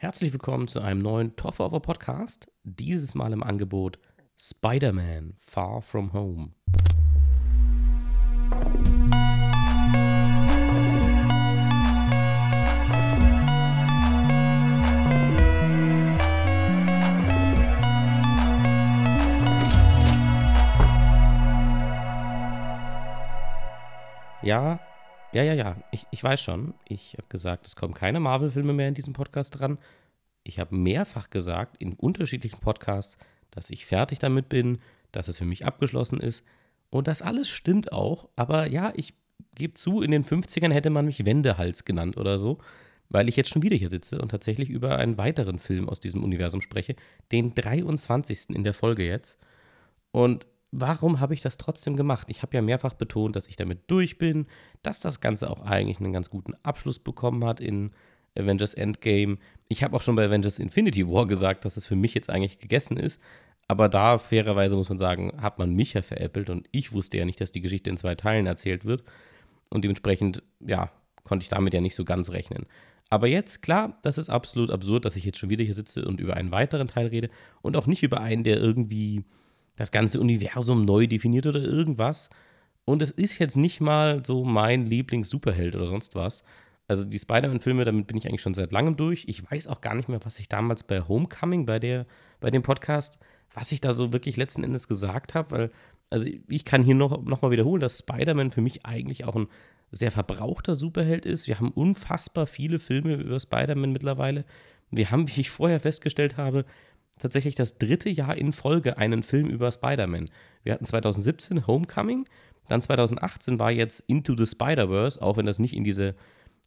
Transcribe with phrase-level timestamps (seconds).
[0.00, 2.46] Herzlich willkommen zu einem neuen Over Podcast.
[2.62, 3.98] Dieses Mal im Angebot
[4.40, 6.52] Spider-Man Far From Home.
[24.42, 24.78] Ja,
[25.32, 25.76] ja, ja, ja.
[25.90, 26.74] Ich, ich weiß schon.
[26.88, 29.78] Ich habe gesagt, es kommen keine Marvel-Filme mehr in diesem Podcast dran.
[30.42, 33.18] Ich habe mehrfach gesagt in unterschiedlichen Podcasts,
[33.50, 34.78] dass ich fertig damit bin,
[35.12, 36.44] dass es für mich abgeschlossen ist.
[36.90, 38.28] Und das alles stimmt auch.
[38.36, 39.14] Aber ja, ich
[39.54, 42.58] gebe zu, in den 50ern hätte man mich Wendehals genannt oder so,
[43.10, 46.24] weil ich jetzt schon wieder hier sitze und tatsächlich über einen weiteren Film aus diesem
[46.24, 46.96] Universum spreche,
[47.32, 48.50] den 23.
[48.50, 49.38] in der Folge jetzt.
[50.10, 52.28] Und warum habe ich das trotzdem gemacht?
[52.30, 54.46] Ich habe ja mehrfach betont, dass ich damit durch bin,
[54.82, 57.92] dass das Ganze auch eigentlich einen ganz guten Abschluss bekommen hat in
[58.36, 59.38] Avengers Endgame.
[59.68, 62.58] Ich habe auch schon bei Avengers Infinity War gesagt, dass es für mich jetzt eigentlich
[62.58, 63.20] gegessen ist.
[63.66, 67.24] Aber da, fairerweise muss man sagen, hat man mich ja veräppelt und ich wusste ja
[67.24, 69.04] nicht, dass die Geschichte in zwei Teilen erzählt wird.
[69.68, 70.90] Und dementsprechend, ja,
[71.24, 72.64] konnte ich damit ja nicht so ganz rechnen.
[73.10, 76.20] Aber jetzt, klar, das ist absolut absurd, dass ich jetzt schon wieder hier sitze und
[76.20, 79.24] über einen weiteren Teil rede und auch nicht über einen, der irgendwie
[79.78, 82.28] das ganze Universum neu definiert oder irgendwas.
[82.84, 86.42] Und es ist jetzt nicht mal so mein Lieblings-Superheld oder sonst was.
[86.88, 89.24] Also die Spider-Man-Filme, damit bin ich eigentlich schon seit langem durch.
[89.28, 92.06] Ich weiß auch gar nicht mehr, was ich damals bei Homecoming, bei, der,
[92.40, 93.18] bei dem Podcast,
[93.54, 95.68] was ich da so wirklich letzten Endes gesagt habe, weil,
[96.10, 99.48] also ich kann hier noch, noch mal wiederholen, dass Spider-Man für mich eigentlich auch ein
[99.92, 101.46] sehr verbrauchter Superheld ist.
[101.46, 104.44] Wir haben unfassbar viele Filme über Spider-Man mittlerweile.
[104.90, 106.64] Wir haben, wie ich vorher festgestellt habe,
[107.18, 110.30] tatsächlich das dritte Jahr in Folge einen Film über Spider-Man.
[110.62, 112.24] Wir hatten 2017 Homecoming,
[112.68, 116.14] dann 2018 war jetzt Into the Spider-Verse, auch wenn das nicht in diese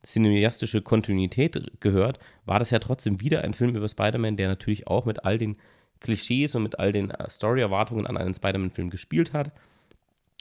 [0.04, 5.06] cineastische Kontinuität gehört, war das ja trotzdem wieder ein Film über Spider-Man, der natürlich auch
[5.06, 5.58] mit all den
[6.00, 9.52] Klischees und mit all den äh, Story-Erwartungen an einen Spider-Man-Film gespielt hat.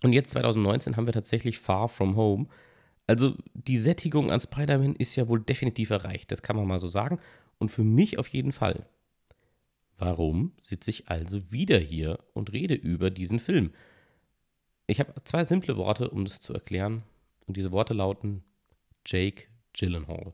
[0.03, 2.47] Und jetzt 2019 haben wir tatsächlich Far From Home.
[3.07, 6.89] Also die Sättigung an Spider-Man ist ja wohl definitiv erreicht, das kann man mal so
[6.89, 7.19] sagen.
[7.59, 8.87] Und für mich auf jeden Fall.
[10.01, 13.73] Warum sitze ich also wieder hier und rede über diesen Film?
[14.87, 17.03] Ich habe zwei simple Worte, um das zu erklären.
[17.47, 18.43] Und diese Worte lauten
[19.05, 19.45] Jake
[19.75, 20.33] Gyllenhaal.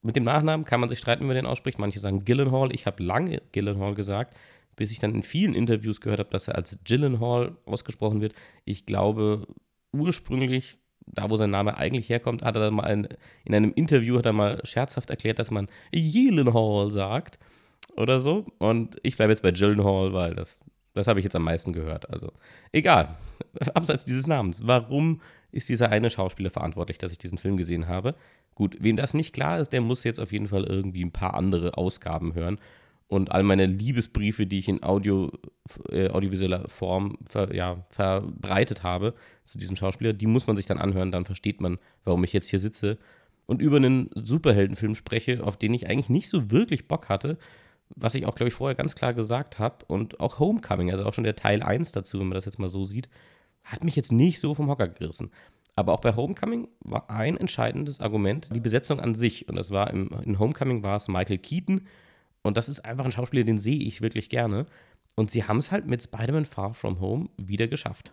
[0.00, 1.78] Mit dem Nachnamen kann man sich streiten, wie man den ausspricht.
[1.78, 2.74] Manche sagen Gyllenhaal.
[2.74, 4.34] Ich habe lange Gyllenhaal gesagt,
[4.74, 8.34] bis ich dann in vielen Interviews gehört habe, dass er als Gyllenhaal ausgesprochen wird.
[8.64, 9.46] Ich glaube,
[9.92, 13.06] ursprünglich, da wo sein Name eigentlich herkommt, hat er mal ein,
[13.44, 17.38] in einem Interview hat er mal scherzhaft erklärt, dass man Gyllenhaal sagt
[17.96, 18.46] oder so.
[18.58, 20.60] Und ich bleibe jetzt bei Gyllenhaal, weil das,
[20.94, 22.10] das habe ich jetzt am meisten gehört.
[22.10, 22.32] Also
[22.72, 23.16] egal,
[23.74, 24.66] abseits dieses Namens.
[24.66, 25.20] Warum
[25.52, 28.14] ist dieser eine Schauspieler verantwortlich, dass ich diesen Film gesehen habe?
[28.54, 31.34] Gut, wem das nicht klar ist, der muss jetzt auf jeden Fall irgendwie ein paar
[31.34, 32.58] andere Ausgaben hören.
[33.08, 35.30] Und all meine Liebesbriefe, die ich in Audio,
[35.90, 39.14] äh, audiovisueller Form ver, ja, verbreitet habe
[39.44, 41.12] zu diesem Schauspieler, die muss man sich dann anhören.
[41.12, 42.98] Dann versteht man, warum ich jetzt hier sitze
[43.46, 47.38] und über einen Superheldenfilm spreche, auf den ich eigentlich nicht so wirklich Bock hatte
[47.94, 49.84] was ich auch, glaube ich, vorher ganz klar gesagt habe.
[49.86, 52.68] Und auch Homecoming, also auch schon der Teil 1 dazu, wenn man das jetzt mal
[52.68, 53.08] so sieht,
[53.64, 55.30] hat mich jetzt nicht so vom Hocker gerissen.
[55.76, 59.48] Aber auch bei Homecoming war ein entscheidendes Argument die Besetzung an sich.
[59.48, 61.82] Und das war im, in Homecoming war es Michael Keaton.
[62.42, 64.66] Und das ist einfach ein Schauspieler, den sehe ich wirklich gerne.
[65.16, 68.12] Und sie haben es halt mit Spider-Man Far From Home wieder geschafft.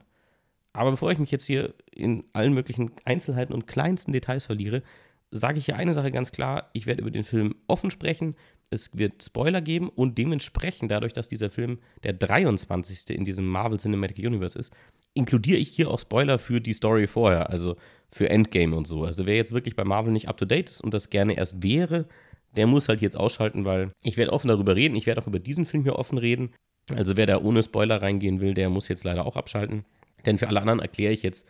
[0.73, 4.81] Aber bevor ich mich jetzt hier in allen möglichen Einzelheiten und kleinsten Details verliere,
[5.29, 6.69] sage ich hier eine Sache ganz klar.
[6.73, 8.35] Ich werde über den Film offen sprechen
[8.73, 13.15] es wird Spoiler geben und dementsprechend, dadurch, dass dieser Film der 23.
[13.15, 14.73] in diesem Marvel Cinematic Universe ist,
[15.13, 17.77] inkludiere ich hier auch Spoiler für die Story vorher, also
[18.11, 19.03] für Endgame und so.
[19.03, 21.63] Also wer jetzt wirklich bei Marvel nicht up to date ist und das gerne erst
[21.63, 22.07] wäre,
[22.55, 24.95] der muss halt jetzt ausschalten, weil ich werde offen darüber reden.
[24.95, 26.53] Ich werde auch über diesen Film hier offen reden.
[26.89, 29.85] Also wer da ohne Spoiler reingehen will, der muss jetzt leider auch abschalten.
[30.25, 31.47] Denn für alle anderen erkläre ich jetzt,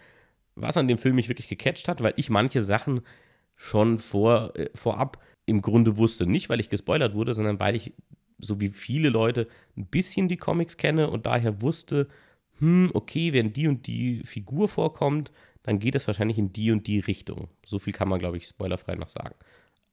[0.56, 3.02] was an dem Film mich wirklich gecatcht hat, weil ich manche Sachen
[3.56, 6.26] schon vor, äh, vorab im Grunde wusste.
[6.26, 7.94] Nicht, weil ich gespoilert wurde, sondern weil ich,
[8.40, 9.48] so wie viele Leute,
[9.78, 12.08] ein bisschen die Comics kenne und daher wusste,
[12.60, 15.32] hm, okay, wenn die und die Figur vorkommt,
[15.64, 17.48] dann geht es wahrscheinlich in die und die Richtung.
[17.66, 19.36] So viel kann man, glaube ich, spoilerfrei noch sagen.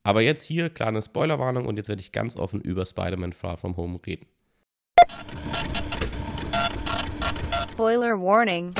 [0.03, 3.77] Aber jetzt hier, kleine Spoilerwarnung und jetzt werde ich ganz offen über Spider-Man Far From
[3.77, 4.27] Home reden.
[7.71, 8.73] Spoiler Warning.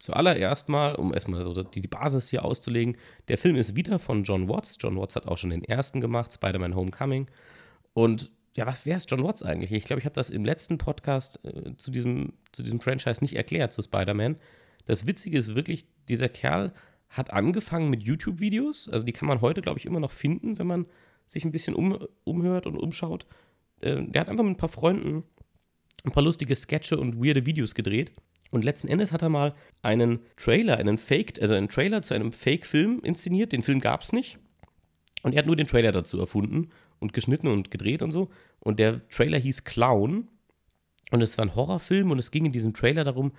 [0.00, 2.96] Zuallererst mal, um erstmal so die Basis hier auszulegen,
[3.28, 4.76] der Film ist wieder von John Watts.
[4.80, 7.26] John Watts hat auch schon den ersten gemacht, Spider-Man Homecoming.
[7.92, 9.72] Und ja, was wer ist John Watts eigentlich?
[9.72, 13.36] Ich glaube, ich habe das im letzten Podcast äh, zu, diesem, zu diesem Franchise nicht
[13.36, 14.38] erklärt, zu Spider-Man.
[14.86, 16.72] Das Witzige ist wirklich, dieser Kerl
[17.10, 18.88] hat angefangen mit YouTube-Videos.
[18.88, 20.86] Also die kann man heute, glaube ich, immer noch finden, wenn man
[21.26, 23.26] sich ein bisschen um, umhört und umschaut,
[23.80, 25.24] äh, der hat einfach mit ein paar Freunden
[26.04, 28.12] ein paar lustige Sketche und weirde Videos gedreht.
[28.50, 32.32] Und letzten Endes hat er mal einen Trailer, einen Fake, also einen Trailer zu einem
[32.32, 33.52] Fake-Film inszeniert.
[33.52, 34.38] Den Film gab es nicht.
[35.22, 38.30] Und er hat nur den Trailer dazu erfunden und geschnitten und gedreht und so.
[38.58, 40.28] Und der Trailer hieß Clown.
[41.10, 43.32] Und es war ein Horrorfilm und es ging in diesem Trailer darum,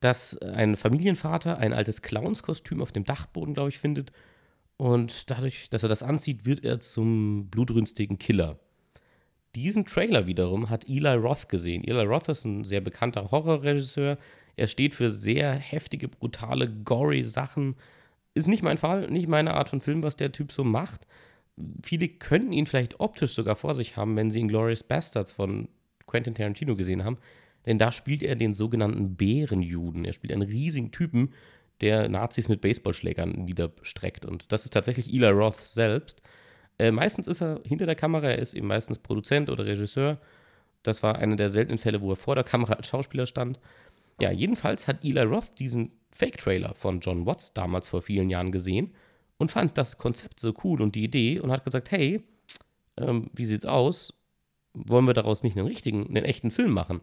[0.00, 4.12] dass ein Familienvater ein altes Clownskostüm auf dem Dachboden, glaube ich, findet.
[4.76, 8.58] Und dadurch, dass er das anzieht, wird er zum blutrünstigen Killer.
[9.54, 11.84] Diesen Trailer wiederum hat Eli Roth gesehen.
[11.84, 14.18] Eli Roth ist ein sehr bekannter Horrorregisseur.
[14.56, 17.76] Er steht für sehr heftige, brutale, gory Sachen.
[18.34, 21.06] Ist nicht mein Fall, nicht meine Art von Film, was der Typ so macht.
[21.82, 25.68] Viele könnten ihn vielleicht optisch sogar vor sich haben, wenn sie Inglourious Bastards von
[26.06, 27.18] Quentin Tarantino gesehen haben.
[27.66, 30.04] Denn da spielt er den sogenannten Bärenjuden.
[30.04, 31.32] Er spielt einen riesigen Typen,
[31.80, 34.24] der Nazis mit Baseballschlägern niederstreckt.
[34.24, 36.22] Und das ist tatsächlich Eli Roth selbst.
[36.78, 40.18] Äh, meistens ist er hinter der Kamera, er ist eben meistens Produzent oder Regisseur.
[40.82, 43.58] Das war einer der seltenen Fälle, wo er vor der Kamera als Schauspieler stand.
[44.22, 48.92] Ja, jedenfalls hat Eli Roth diesen Fake-Trailer von John Watts damals vor vielen Jahren gesehen
[49.36, 52.22] und fand das Konzept so cool und die Idee und hat gesagt, hey,
[52.98, 54.14] ähm, wie sieht's aus?
[54.74, 57.00] Wollen wir daraus nicht einen richtigen, einen echten Film machen?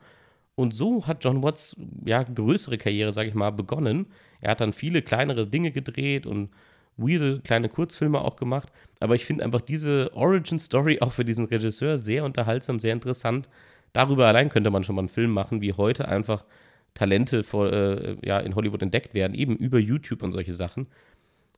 [0.55, 1.75] Und so hat John Watts
[2.05, 4.07] ja größere Karriere, sage ich mal, begonnen.
[4.39, 6.51] Er hat dann viele kleinere Dinge gedreht und
[6.95, 8.71] weirde kleine Kurzfilme auch gemacht.
[9.01, 13.49] Aber ich finde einfach diese Origin-Story auch für diesen Regisseur sehr unterhaltsam, sehr interessant.
[13.91, 16.45] Darüber allein könnte man schon mal einen Film machen, wie heute einfach
[16.93, 20.87] Talente vor, äh, ja, in Hollywood entdeckt werden, eben über YouTube und solche Sachen.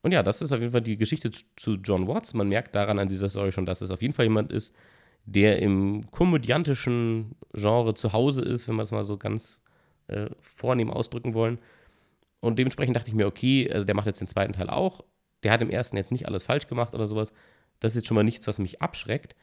[0.02, 2.34] Und ja, das ist auf jeden Fall die Geschichte zu John Watts.
[2.34, 4.74] Man merkt daran an dieser Story schon, dass es auf jeden Fall jemand ist,
[5.24, 9.62] der im komödiantischen Genre zu Hause ist, wenn wir es mal so ganz
[10.08, 11.60] äh, vornehm ausdrücken wollen.
[12.40, 15.04] Und dementsprechend dachte ich mir, okay, also der macht jetzt den zweiten Teil auch,
[15.44, 17.32] der hat im ersten jetzt nicht alles falsch gemacht oder sowas.
[17.78, 19.36] Das ist jetzt schon mal nichts, was mich abschreckt.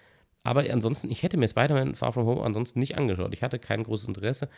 [0.44, 3.34] Aber ansonsten, ich hätte mir Spider-Man Far From Home ansonsten nicht angeschaut.
[3.34, 4.50] Ich hatte kein großes Interesse.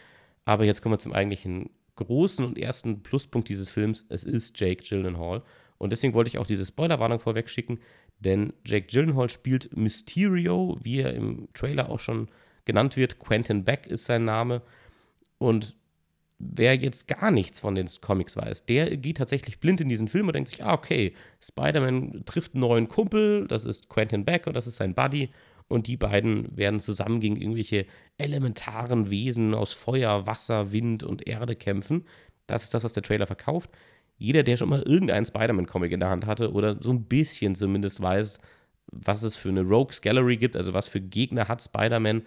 [0.46, 4.06] Aber jetzt kommen wir zum eigentlichen großen und ersten Pluspunkt dieses Films.
[4.10, 5.44] Es ist Jake Gyllenhaal.
[5.78, 7.80] Und deswegen wollte ich auch diese Spoilerwarnung vorweg schicken,
[8.20, 12.28] denn Jake Gyllenhaal spielt Mysterio, wie er im Trailer auch schon
[12.66, 13.18] genannt wird.
[13.18, 14.62] Quentin Beck ist sein Name.
[15.40, 15.76] Und
[16.38, 20.28] wer jetzt gar nichts von den Comics weiß, der geht tatsächlich blind in diesen Film
[20.28, 24.56] und denkt sich, ah, okay, Spider-Man trifft einen neuen Kumpel, das ist Quentin Beck und
[24.56, 25.30] das ist sein Buddy.
[25.72, 27.86] Und die beiden werden zusammen gegen irgendwelche
[28.18, 32.06] elementaren Wesen aus Feuer, Wasser, Wind und Erde kämpfen.
[32.46, 33.72] Das ist das, was der Trailer verkauft.
[34.18, 38.02] Jeder, der schon mal irgendeinen Spider-Man-Comic in der Hand hatte oder so ein bisschen zumindest
[38.02, 38.40] weiß,
[38.92, 42.24] was es für eine Rogues Gallery gibt, also was für Gegner hat Spider-Man,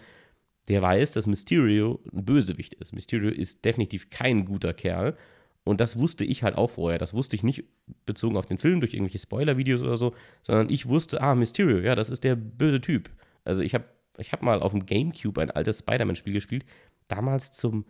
[0.68, 2.94] der weiß, dass Mysterio ein Bösewicht ist.
[2.94, 5.16] Mysterio ist definitiv kein guter Kerl.
[5.62, 6.98] Und das wusste ich halt auch vorher.
[6.98, 7.64] Das wusste ich nicht
[8.06, 11.94] bezogen auf den Film durch irgendwelche Spoiler-Videos oder so, sondern ich wusste, ah, Mysterio, ja,
[11.94, 13.10] das ist der böse Typ.
[13.44, 13.84] Also ich habe
[14.18, 16.64] ich hab mal auf dem Gamecube ein altes Spider-Man-Spiel gespielt,
[17.08, 17.84] damals zum,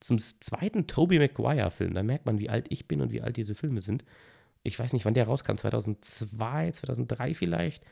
[0.00, 1.94] zum zweiten Tobey Maguire-Film.
[1.94, 4.04] Da merkt man, wie alt ich bin und wie alt diese Filme sind.
[4.64, 7.84] Ich weiß nicht, wann der rauskam, 2002, 2003 vielleicht.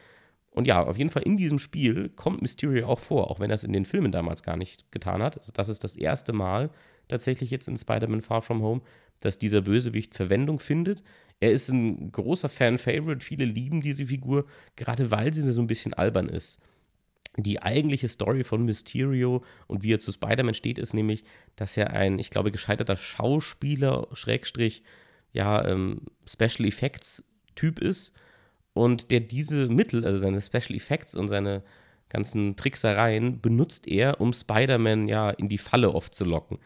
[0.50, 3.56] Und ja, auf jeden Fall in diesem Spiel kommt Mysterio auch vor, auch wenn er
[3.56, 5.38] es in den Filmen damals gar nicht getan hat.
[5.38, 6.70] Also das ist das erste Mal
[7.08, 8.80] tatsächlich jetzt in Spider-Man Far From Home,
[9.20, 11.02] dass dieser Bösewicht Verwendung findet.
[11.40, 14.46] Er ist ein großer Fan-Favorite, viele lieben diese Figur,
[14.76, 16.62] gerade weil sie so ein bisschen albern ist.
[17.36, 21.90] Die eigentliche Story von Mysterio und wie er zu Spider-Man steht, ist nämlich, dass er
[21.90, 24.82] ein, ich glaube, gescheiterter Schauspieler, Schrägstrich,
[25.32, 28.12] ja, ähm, Special Effects Typ ist
[28.72, 31.62] und der diese Mittel, also seine Special Effects und seine
[32.08, 36.58] ganzen Tricksereien, benutzt er, um Spider-Man ja in die Falle oft zu locken.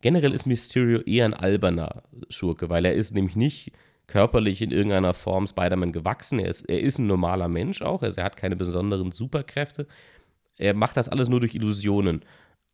[0.00, 3.72] Generell ist Mysterio eher ein alberner Schurke, weil er ist nämlich nicht
[4.08, 6.40] körperlich in irgendeiner Form Spider-Man gewachsen.
[6.40, 9.86] Er ist, er ist ein normaler Mensch auch, also er hat keine besonderen Superkräfte.
[10.56, 12.24] Er macht das alles nur durch Illusionen.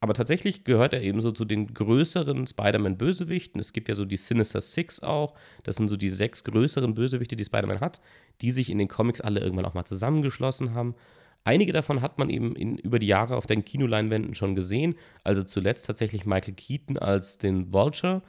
[0.00, 3.60] Aber tatsächlich gehört er eben so zu den größeren Spider-Man-Bösewichten.
[3.60, 5.34] Es gibt ja so die Sinister Six auch.
[5.62, 8.00] Das sind so die sechs größeren Bösewichte, die Spider-Man hat,
[8.42, 10.94] die sich in den Comics alle irgendwann auch mal zusammengeschlossen haben.
[11.42, 14.94] Einige davon hat man eben in, über die Jahre auf den Kinoleinwänden schon gesehen.
[15.24, 18.22] Also zuletzt tatsächlich Michael Keaton als den Vulture.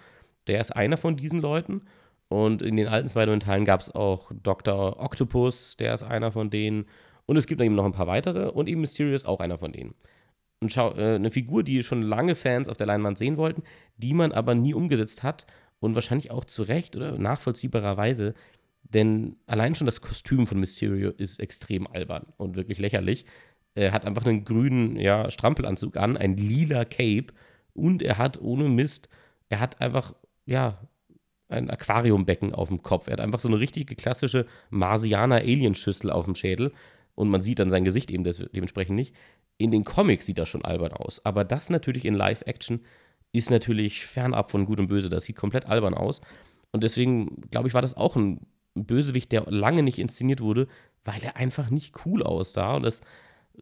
[0.48, 1.82] Der ist einer von diesen Leuten.
[2.27, 5.00] Und in den alten Spider-Man-Teilen gab es auch Dr.
[5.00, 6.86] Octopus, der ist einer von denen.
[7.25, 8.50] Und es gibt eben noch ein paar weitere.
[8.50, 9.96] Und eben Mysterio ist auch einer von denen
[10.62, 13.63] ein Schau äh, eine Figur, die schon lange Fans auf der Leinwand sehen wollten,
[13.98, 15.46] die man aber nie umgesetzt hat
[15.79, 18.34] und wahrscheinlich auch zu Recht oder nachvollziehbarerweise,
[18.84, 23.25] denn allein schon das Kostüm von Mysterio ist extrem albern und wirklich lächerlich.
[23.74, 27.27] Er hat einfach einen grünen ja, Strampelanzug an, ein lila Cape
[27.74, 29.10] und er hat ohne Mist,
[29.50, 30.13] er hat einfach,
[30.46, 30.79] ja,
[31.50, 33.08] ein Aquariumbecken auf dem Kopf.
[33.08, 36.72] Er hat einfach so eine richtige klassische Marsianer-Alienschüssel auf dem Schädel
[37.14, 39.16] und man sieht dann sein Gesicht eben dementsprechend nicht.
[39.58, 42.82] In den Comics sieht das schon albern aus, aber das natürlich in Live-Action
[43.32, 45.10] ist natürlich fernab von Gut und Böse.
[45.10, 46.22] Das sieht komplett albern aus.
[46.72, 50.68] Und deswegen, glaube ich, war das auch ein Bösewicht, der lange nicht inszeniert wurde,
[51.04, 52.75] weil er einfach nicht cool aussah.
[52.75, 53.02] Und das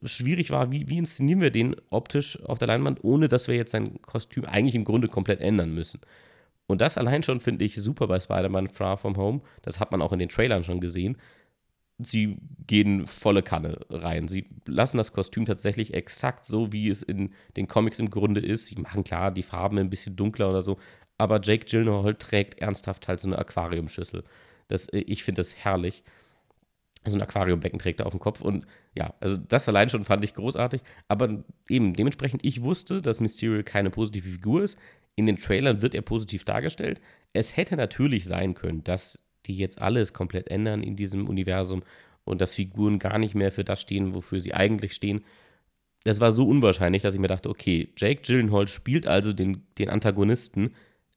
[0.03, 3.71] schwierig war, wie, wie inszenieren wir den optisch auf der Leinwand, ohne dass wir jetzt
[3.71, 6.01] sein Kostüm eigentlich im Grunde komplett ändern müssen.
[6.67, 9.41] Und das allein schon finde ich super bei Spider-Man Far From Home.
[9.61, 11.17] Das hat man auch in den Trailern schon gesehen.
[11.99, 14.27] Sie gehen volle Kanne rein.
[14.27, 18.67] Sie lassen das Kostüm tatsächlich exakt so, wie es in den Comics im Grunde ist.
[18.67, 20.79] Sie machen klar die Farben ein bisschen dunkler oder so.
[21.17, 24.23] Aber Jake Gyllenhaal trägt ernsthaft halt so eine Aquariumschüssel.
[24.67, 26.03] Das, ich finde das herrlich
[27.05, 28.41] so ein Aquariumbecken trägt er auf dem Kopf.
[28.41, 28.65] Und
[28.95, 30.81] ja, also das allein schon fand ich großartig.
[31.07, 34.79] Aber eben dementsprechend, ich wusste, dass Mysterio keine positive Figur ist.
[35.15, 37.01] In den Trailern wird er positiv dargestellt.
[37.33, 41.83] Es hätte natürlich sein können, dass die jetzt alles komplett ändern in diesem Universum
[42.23, 45.23] und dass Figuren gar nicht mehr für das stehen, wofür sie eigentlich stehen.
[46.03, 49.89] Das war so unwahrscheinlich, dass ich mir dachte, okay, Jake Gyllenhaal spielt also den, den
[49.89, 50.73] Antagonisten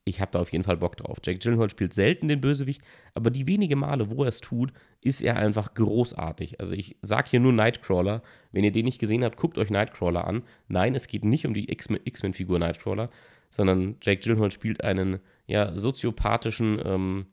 [0.07, 1.17] ich habe da auf jeden Fall Bock drauf.
[1.23, 2.81] Jake Gyllenhaal spielt selten den Bösewicht,
[3.13, 6.59] aber die wenigen Male, wo er es tut, ist er einfach großartig.
[6.59, 8.21] Also ich sage hier nur Nightcrawler.
[8.51, 10.43] Wenn ihr den nicht gesehen habt, guckt euch Nightcrawler an.
[10.69, 13.09] Nein, es geht nicht um die X-Men-Figur Nightcrawler,
[13.49, 17.25] sondern Jake Gyllenhaal spielt einen ja, soziopathischen, ähm,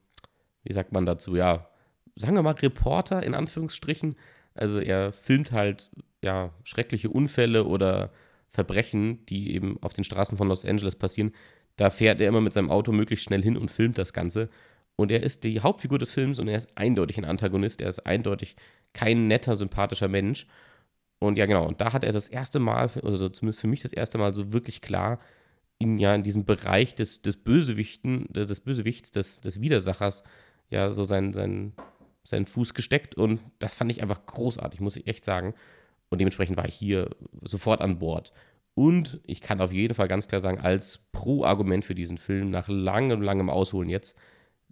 [0.63, 1.69] wie sagt man dazu, ja,
[2.17, 4.15] sagen wir mal Reporter in Anführungsstrichen.
[4.55, 5.91] Also er filmt halt
[6.23, 8.13] ja schreckliche Unfälle oder
[8.49, 11.33] Verbrechen, die eben auf den Straßen von Los Angeles passieren,
[11.77, 14.49] da fährt er immer mit seinem Auto möglichst schnell hin und filmt das Ganze.
[14.97, 17.81] Und er ist die Hauptfigur des Films und er ist eindeutig ein Antagonist.
[17.81, 18.55] Er ist eindeutig
[18.93, 20.47] kein netter, sympathischer Mensch.
[21.19, 21.67] Und ja, genau.
[21.67, 24.53] Und da hat er das erste Mal, also zumindest für mich das erste Mal so
[24.53, 25.19] wirklich klar
[25.85, 30.25] in, ja, in diesem Bereich des, des Bösewichten, des Bösewichts, des, des Widersachers,
[30.71, 31.75] ja, so seinen, seinen,
[32.25, 33.15] seinen Fuß gesteckt.
[33.15, 35.55] Und das fand ich einfach großartig, muss ich echt sagen.
[36.09, 37.11] Und dementsprechend war ich hier
[37.43, 38.33] sofort an Bord.
[38.75, 42.67] Und ich kann auf jeden Fall ganz klar sagen, als Pro-Argument für diesen Film, nach
[42.67, 44.17] langem, langem Ausholen jetzt,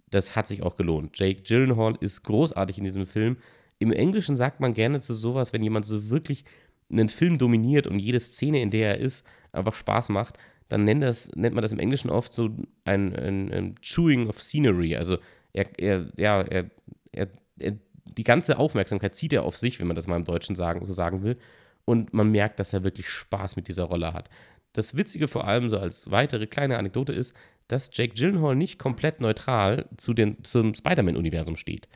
[0.09, 1.17] das hat sich auch gelohnt.
[1.17, 3.37] Jake Gyllenhaal ist großartig in diesem Film.
[3.79, 6.43] Im Englischen sagt man gerne zu sowas, wenn jemand so wirklich
[6.91, 10.37] einen Film dominiert und jede Szene, in der er ist, einfach Spaß macht,
[10.73, 12.49] dann nennt, das, nennt man das im Englischen oft so
[12.83, 14.95] ein, ein, ein Chewing of Scenery.
[14.95, 15.19] Also
[15.53, 16.71] er, er, ja, er,
[17.11, 17.27] er,
[17.59, 20.83] er, die ganze Aufmerksamkeit zieht er auf sich, wenn man das mal im Deutschen sagen,
[20.83, 21.37] so sagen will
[21.85, 24.31] und man merkt, dass er wirklich Spaß mit dieser Rolle hat.
[24.73, 27.35] Das Witzige vor allem so als weitere kleine Anekdote ist,
[27.67, 31.87] dass Jake Gyllenhaal nicht komplett neutral zu den, zum Spider-Man-Universum steht.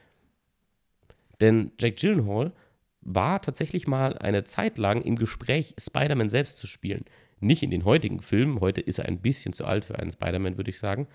[1.42, 2.54] Denn Jake Gyllenhaal
[3.02, 7.06] war tatsächlich mal eine Zeit lang im Gespräch, Spider-Man selbst zu spielen.
[7.40, 10.58] Nicht in den heutigen Filmen, heute ist er ein bisschen zu alt für einen Spider-Man,
[10.58, 11.08] würde ich sagen.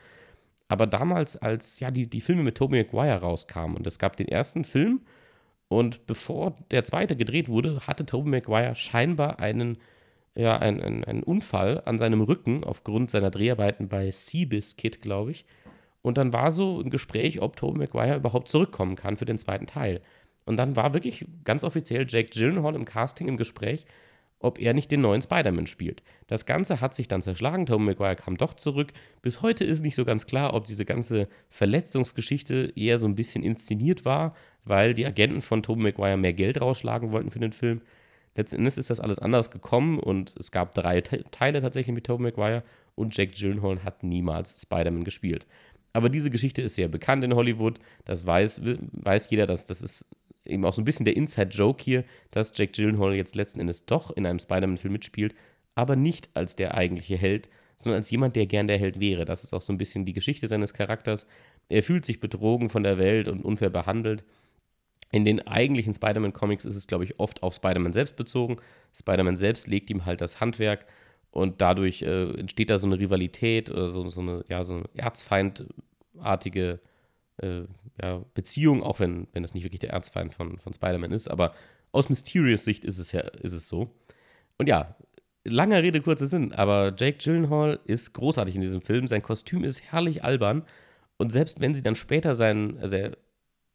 [0.69, 4.29] Aber damals, als ja, die, die Filme mit Tobey Maguire rauskamen und es gab den
[4.29, 5.02] ersten Film,
[5.73, 9.79] und bevor der zweite gedreht wurde, hatte Tobey Maguire scheinbar einen,
[10.37, 15.47] ja, einen, einen, Unfall an seinem Rücken aufgrund seiner Dreharbeiten bei Seabiscuit, glaube ich.
[16.02, 19.67] Und dann war so ein Gespräch, ob Tobey Maguire überhaupt zurückkommen kann für den zweiten
[19.67, 20.02] Teil.
[20.45, 23.87] Und dann war wirklich ganz offiziell Jake Gyllenhaal im Casting im Gespräch
[24.42, 26.02] ob er nicht den neuen Spider-Man spielt.
[26.26, 27.66] Das Ganze hat sich dann zerschlagen.
[27.66, 28.92] Tobey Maguire kam doch zurück.
[29.22, 33.42] Bis heute ist nicht so ganz klar, ob diese ganze Verletzungsgeschichte eher so ein bisschen
[33.44, 34.34] inszeniert war,
[34.64, 37.80] weil die Agenten von Tobey Maguire mehr Geld rausschlagen wollten für den Film.
[38.34, 42.25] Letzten Endes ist das alles anders gekommen und es gab drei Teile tatsächlich mit Tobey
[42.25, 42.62] Maguire
[42.94, 45.46] und Jack Gyllenhaal hat niemals Spider-Man gespielt.
[45.92, 47.78] Aber diese Geschichte ist sehr bekannt in Hollywood.
[48.04, 50.06] Das weiß, weiß jeder, dass das ist
[50.44, 54.11] eben auch so ein bisschen der Inside-Joke hier, dass Jack Gyllenhaal jetzt letzten Endes doch
[54.11, 55.34] in einem Spider-Man-Film mitspielt,
[55.75, 57.49] aber nicht als der eigentliche Held,
[57.82, 59.25] sondern als jemand, der gern der Held wäre.
[59.25, 61.26] Das ist auch so ein bisschen die Geschichte seines Charakters.
[61.68, 64.25] Er fühlt sich betrogen von der Welt und unfair behandelt.
[65.11, 68.56] In den eigentlichen Spider-Man-Comics ist es, glaube ich, oft auf Spider-Man selbst bezogen.
[68.94, 70.87] Spider-Man selbst legt ihm halt das Handwerk
[71.30, 74.84] und dadurch äh, entsteht da so eine Rivalität oder so, so eine, ja, so eine
[74.94, 76.80] erzfeindartige
[77.38, 77.62] äh,
[78.00, 81.54] ja, Beziehung, auch wenn, wenn das nicht wirklich der Erzfeind von, von Spider-Man ist, aber
[81.92, 83.94] aus Mysterious Sicht ist es ja ist es so.
[84.58, 84.96] Und ja,
[85.44, 89.06] langer Rede, kurzer Sinn, aber Jake Gyllenhaal ist großartig in diesem Film.
[89.06, 90.64] Sein Kostüm ist herrlich albern.
[91.16, 93.12] Und selbst wenn sie dann später sein, also er,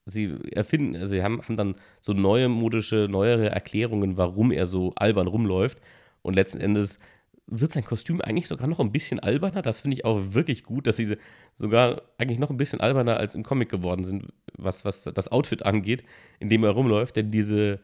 [0.05, 4.93] sie erfinden, also sie haben, haben dann so neue modische, neuere Erklärungen, warum er so
[4.95, 5.81] albern rumläuft.
[6.21, 6.99] Und letzten Endes
[7.47, 9.61] wird sein Kostüm eigentlich sogar noch ein bisschen alberner.
[9.61, 11.17] Das finde ich auch wirklich gut, dass sie
[11.55, 14.27] sogar eigentlich noch ein bisschen alberner als im Comic geworden sind,
[14.57, 16.03] was, was das Outfit angeht,
[16.39, 17.15] in dem er rumläuft.
[17.15, 17.79] Denn diese,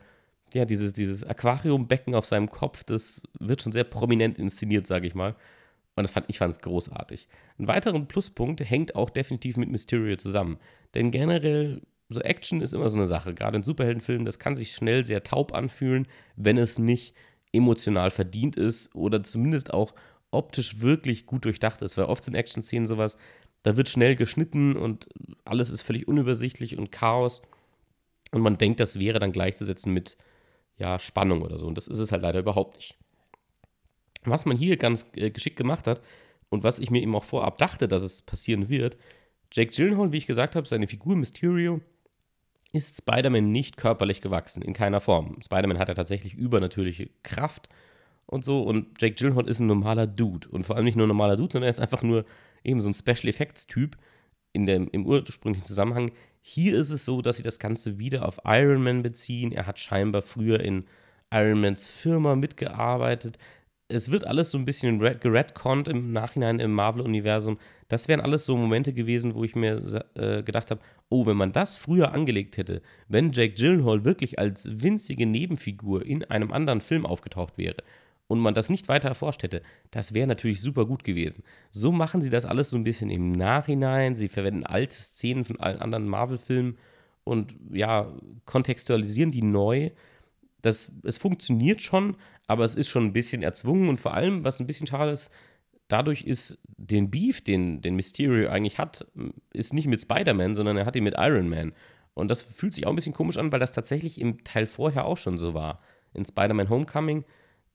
[0.53, 5.15] ja, dieses, dieses Aquariumbecken auf seinem Kopf, das wird schon sehr prominent inszeniert, sage ich
[5.15, 5.35] mal.
[5.95, 7.27] Und das fand, ich fand es großartig.
[7.57, 10.57] Ein weiterer Pluspunkt hängt auch definitiv mit Mysterio zusammen.
[10.93, 13.33] Denn generell so Action ist immer so eine Sache.
[13.33, 17.15] Gerade in Superheldenfilmen, das kann sich schnell sehr taub anfühlen, wenn es nicht
[17.53, 19.93] emotional verdient ist oder zumindest auch
[20.31, 21.97] optisch wirklich gut durchdacht ist.
[21.97, 23.17] Weil oft sind Action-Szenen sowas,
[23.61, 25.07] da wird schnell geschnitten und
[25.45, 27.41] alles ist völlig unübersichtlich und Chaos.
[28.31, 30.17] Und man denkt, das wäre dann gleichzusetzen mit
[30.77, 31.67] ja, Spannung oder so.
[31.67, 32.97] Und das ist es halt leider überhaupt nicht.
[34.25, 36.01] Was man hier ganz äh, geschickt gemacht hat
[36.49, 38.97] und was ich mir eben auch vorab dachte, dass es passieren wird,
[39.51, 41.81] Jake Gyllenhaal, wie ich gesagt habe, seine Figur Mysterio
[42.73, 45.37] ist Spider-Man nicht körperlich gewachsen, in keiner Form.
[45.43, 47.69] Spider-Man hat ja tatsächlich übernatürliche Kraft
[48.25, 51.09] und so und Jake Gyllenhaal ist ein normaler Dude und vor allem nicht nur ein
[51.09, 52.25] normaler Dude, sondern er ist einfach nur
[52.63, 53.95] eben so ein Special Effects Typ
[54.53, 56.11] im ursprünglichen Zusammenhang.
[56.41, 59.51] Hier ist es so, dass sie das Ganze wieder auf Iron Man beziehen.
[59.51, 60.85] Er hat scheinbar früher in
[61.31, 63.37] Iron Mans Firma mitgearbeitet
[63.93, 67.57] es wird alles so ein bisschen geredconnt im Nachhinein im Marvel-Universum.
[67.87, 69.77] Das wären alles so Momente gewesen, wo ich mir
[70.15, 74.81] äh, gedacht habe, oh, wenn man das früher angelegt hätte, wenn Jake Gyllenhaal wirklich als
[74.81, 77.77] winzige Nebenfigur in einem anderen Film aufgetaucht wäre
[78.27, 81.43] und man das nicht weiter erforscht hätte, das wäre natürlich super gut gewesen.
[81.71, 84.15] So machen sie das alles so ein bisschen im Nachhinein.
[84.15, 86.77] Sie verwenden alte Szenen von allen anderen Marvel-Filmen
[87.23, 88.11] und ja,
[88.45, 89.91] kontextualisieren die neu.
[90.61, 92.15] Das, es funktioniert schon,
[92.47, 95.29] aber es ist schon ein bisschen erzwungen und vor allem, was ein bisschen schade ist,
[95.87, 99.05] dadurch ist den Beef, den, den Mysterio eigentlich hat,
[99.53, 101.73] ist nicht mit Spider-Man, sondern er hat ihn mit Iron Man.
[102.13, 105.05] Und das fühlt sich auch ein bisschen komisch an, weil das tatsächlich im Teil vorher
[105.05, 105.81] auch schon so war.
[106.13, 107.25] In Spider-Man Homecoming,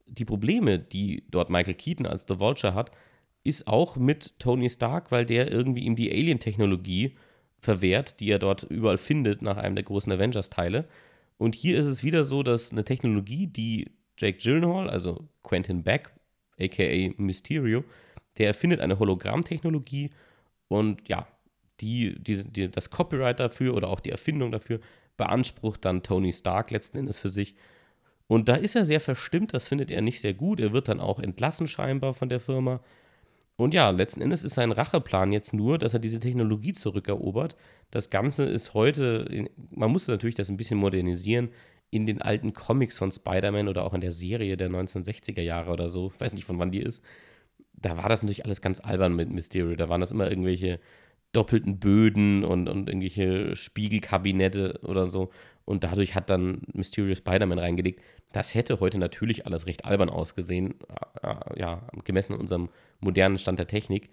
[0.06, 2.92] die Probleme, die dort Michael Keaton als The Vulture hat,
[3.44, 7.16] ist auch mit Tony Stark, weil der irgendwie ihm die Alien-Technologie
[7.58, 10.88] verwehrt, die er dort überall findet nach einem der großen Avengers-Teile.
[11.36, 16.10] Und hier ist es wieder so, dass eine Technologie, die Jake Gyllenhaal, also Quentin Beck,
[16.60, 17.84] aka Mysterio,
[18.36, 20.10] der erfindet eine Hologrammtechnologie
[20.68, 21.26] und ja,
[21.80, 24.80] die, die, die, das Copyright dafür oder auch die Erfindung dafür
[25.16, 27.54] beansprucht dann Tony Stark letzten Endes für sich.
[28.26, 30.60] Und da ist er sehr verstimmt, das findet er nicht sehr gut.
[30.60, 32.80] Er wird dann auch entlassen scheinbar von der Firma.
[33.56, 37.56] Und ja, letzten Endes ist sein Racheplan jetzt nur, dass er diese Technologie zurückerobert.
[37.90, 41.48] Das Ganze ist heute, man muss natürlich das ein bisschen modernisieren
[41.90, 45.88] in den alten Comics von Spider-Man oder auch in der Serie der 1960er Jahre oder
[45.88, 47.02] so, ich weiß nicht von wann die ist,
[47.72, 49.76] da war das natürlich alles ganz albern mit Mysterio.
[49.76, 50.80] Da waren das immer irgendwelche
[51.32, 55.30] doppelten Böden und, und irgendwelche Spiegelkabinette oder so.
[55.64, 58.00] Und dadurch hat dann Mysterio Spider-Man reingelegt.
[58.32, 60.74] Das hätte heute natürlich alles recht albern ausgesehen,
[61.22, 62.70] äh, ja, gemessen an unserem
[63.00, 64.10] modernen Stand der Technik.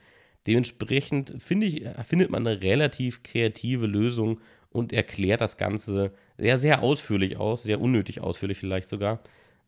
[0.47, 6.81] Dementsprechend finde ich, findet man eine relativ kreative Lösung und erklärt das Ganze sehr, sehr
[6.81, 9.21] ausführlich aus, sehr unnötig ausführlich vielleicht sogar,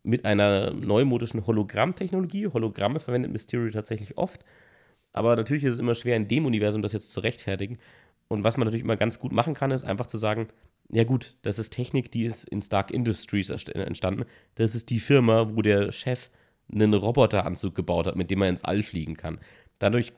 [0.03, 2.47] mit einer neumodischen Hologrammtechnologie.
[2.47, 4.43] Hologramme verwendet Mysterio tatsächlich oft,
[5.13, 7.77] aber natürlich ist es immer schwer, in dem Universum das jetzt zu rechtfertigen.
[8.27, 10.47] Und was man natürlich immer ganz gut machen kann, ist einfach zu sagen,
[10.89, 14.25] ja gut, das ist Technik, die ist in Stark Industries entstanden.
[14.55, 16.29] Das ist die Firma, wo der Chef
[16.71, 19.39] einen Roboteranzug gebaut hat, mit dem er ins All fliegen kann.
[19.79, 20.13] Dadurch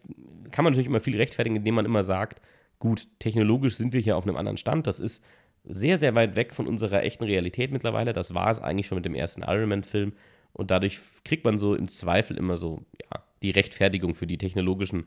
[0.51, 2.41] kann man natürlich immer viel rechtfertigen, indem man immer sagt,
[2.79, 4.87] Gut, technologisch sind wir hier auf einem anderen Stand.
[4.87, 5.23] Das ist
[5.65, 8.13] sehr, sehr weit weg von unserer echten Realität mittlerweile.
[8.13, 10.13] Das war es eigentlich schon mit dem ersten Iron Man-Film.
[10.53, 15.05] Und dadurch kriegt man so im Zweifel immer so ja, die Rechtfertigung für die technologischen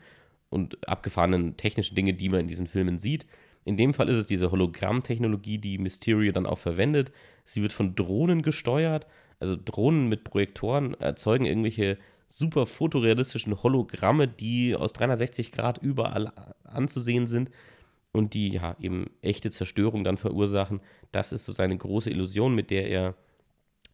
[0.51, 3.27] und abgefahrenen technischen Dinge, die man in diesen Filmen sieht.
[3.65, 7.13] In dem Fall ist es diese Hologrammtechnologie, die Mysterio dann auch verwendet.
[7.45, 9.07] Sie wird von Drohnen gesteuert.
[9.41, 16.33] Also Drohnen mit Projektoren erzeugen irgendwelche super fotorealistischen Hologramme, die aus 360 Grad überall
[16.65, 17.51] anzusehen sind
[18.13, 20.81] und die ja eben echte Zerstörung dann verursachen.
[21.11, 23.15] Das ist so seine große Illusion, mit der er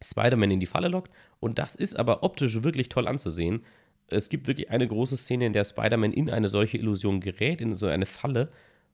[0.01, 1.11] Spider-Man in die Falle lockt.
[1.39, 3.63] Und das ist aber optisch wirklich toll anzusehen.
[4.07, 7.75] Es gibt wirklich eine große Szene, in der Spider-Man in eine solche Illusion gerät, in
[7.75, 8.49] so eine Falle.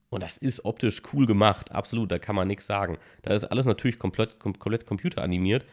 [0.09, 2.97] Und das ist optisch cool gemacht, absolut, da kann man nichts sagen.
[3.23, 5.65] Da ist alles natürlich komplett, komplett computeranimiert.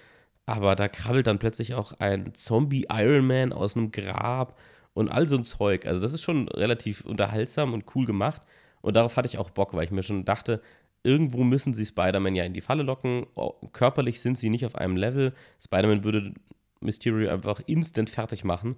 [0.46, 4.58] Aber da krabbelt dann plötzlich auch ein Zombie-Iron Man aus einem Grab
[4.94, 5.86] und all so ein Zeug.
[5.86, 8.42] Also, das ist schon relativ unterhaltsam und cool gemacht.
[8.82, 10.60] Und darauf hatte ich auch Bock, weil ich mir schon dachte,
[11.04, 13.26] irgendwo müssen sie Spider-Man ja in die Falle locken.
[13.72, 15.32] Körperlich sind sie nicht auf einem Level.
[15.60, 16.34] Spider-Man würde
[16.80, 18.76] Mysterio einfach instant fertig machen.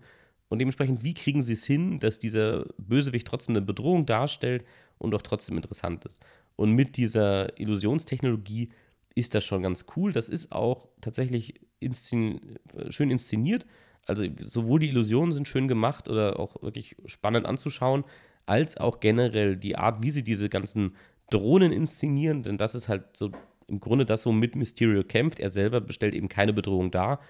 [0.48, 4.64] Und dementsprechend, wie kriegen sie es hin, dass dieser Bösewicht trotzdem eine Bedrohung darstellt
[4.98, 6.22] und auch trotzdem interessant ist?
[6.56, 8.68] Und mit dieser Illusionstechnologie
[9.14, 10.12] ist das schon ganz cool.
[10.12, 12.58] Das ist auch tatsächlich inszen
[12.90, 13.66] schön inszeniert.
[14.06, 18.04] Also sowohl die Illusionen sind schön gemacht oder auch wirklich spannend anzuschauen,
[18.46, 20.96] als auch generell die Art, wie sie diese ganzen
[21.30, 23.30] Drohnen inszenieren, denn das ist halt so
[23.66, 25.40] im Grunde das, womit Mysterio kämpft.
[25.40, 27.20] Er selber bestellt eben keine Bedrohung dar.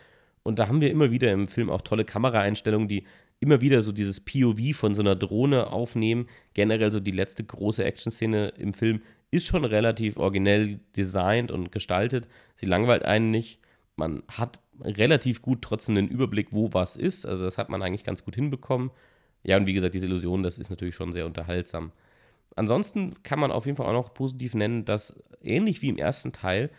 [0.42, 3.04] Und da haben wir immer wieder im Film auch tolle Kameraeinstellungen, die
[3.40, 6.26] immer wieder so dieses POV von so einer Drohne aufnehmen.
[6.54, 12.28] Generell so die letzte große Action-Szene im Film ist schon relativ originell designt und gestaltet.
[12.56, 13.60] Sie langweilt einen nicht.
[13.96, 17.26] Man hat relativ gut trotzdem den Überblick, wo was ist.
[17.26, 18.90] Also das hat man eigentlich ganz gut hinbekommen.
[19.44, 21.92] Ja, und wie gesagt, diese Illusion, das ist natürlich schon sehr unterhaltsam.
[22.56, 26.32] Ansonsten kann man auf jeden Fall auch noch positiv nennen, dass ähnlich wie im ersten
[26.32, 26.70] Teil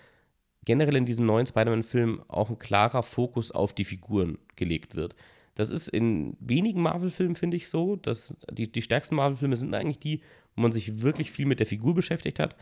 [0.65, 5.15] generell in diesen neuen Spider-Man-Filmen auch ein klarer Fokus auf die Figuren gelegt wird.
[5.53, 7.95] Das ist in wenigen Marvel-Filmen, finde ich, so.
[7.95, 10.21] Dass die, die stärksten Marvel-Filme sind eigentlich die,
[10.55, 12.55] wo man sich wirklich viel mit der Figur beschäftigt hat.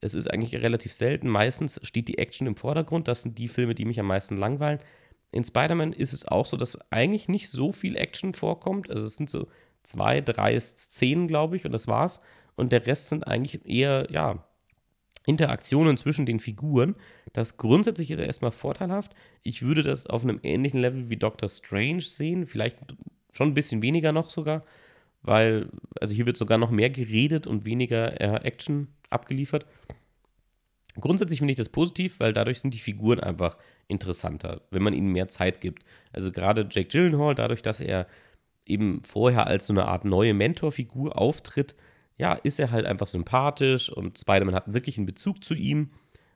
[0.00, 1.28] Es ist eigentlich relativ selten.
[1.28, 3.06] Meistens steht die Action im Vordergrund.
[3.06, 4.80] Das sind die Filme, die mich am meisten langweilen.
[5.32, 8.90] In Spider-Man ist es auch so, dass eigentlich nicht so viel Action vorkommt.
[8.90, 9.48] Also es sind so
[9.82, 12.20] zwei, drei Szenen, glaube ich, und das war's.
[12.54, 14.44] Und der Rest sind eigentlich eher, ja,
[15.24, 16.96] Interaktionen zwischen den Figuren.
[17.32, 19.14] Das grundsätzlich ist erstmal vorteilhaft.
[19.42, 22.78] Ich würde das auf einem ähnlichen Level wie Doctor Strange sehen, vielleicht
[23.32, 24.64] schon ein bisschen weniger noch sogar,
[25.22, 29.66] weil, also hier wird sogar noch mehr geredet und weniger äh, Action abgeliefert.
[31.00, 33.56] Grundsätzlich finde ich das positiv, weil dadurch sind die Figuren einfach
[33.88, 35.84] interessanter, wenn man ihnen mehr Zeit gibt.
[36.12, 38.06] Also gerade Jake Gyllenhaal, dadurch, dass er
[38.66, 41.74] eben vorher als so eine Art neue Mentorfigur auftritt,
[42.18, 45.90] ja, ist er halt einfach sympathisch und Spider-Man hat wirklich einen Bezug zu ihm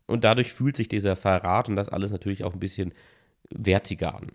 [0.07, 2.95] und dadurch fühlt sich dieser Verrat und das alles natürlich auch ein bisschen
[3.51, 4.33] wertiger an.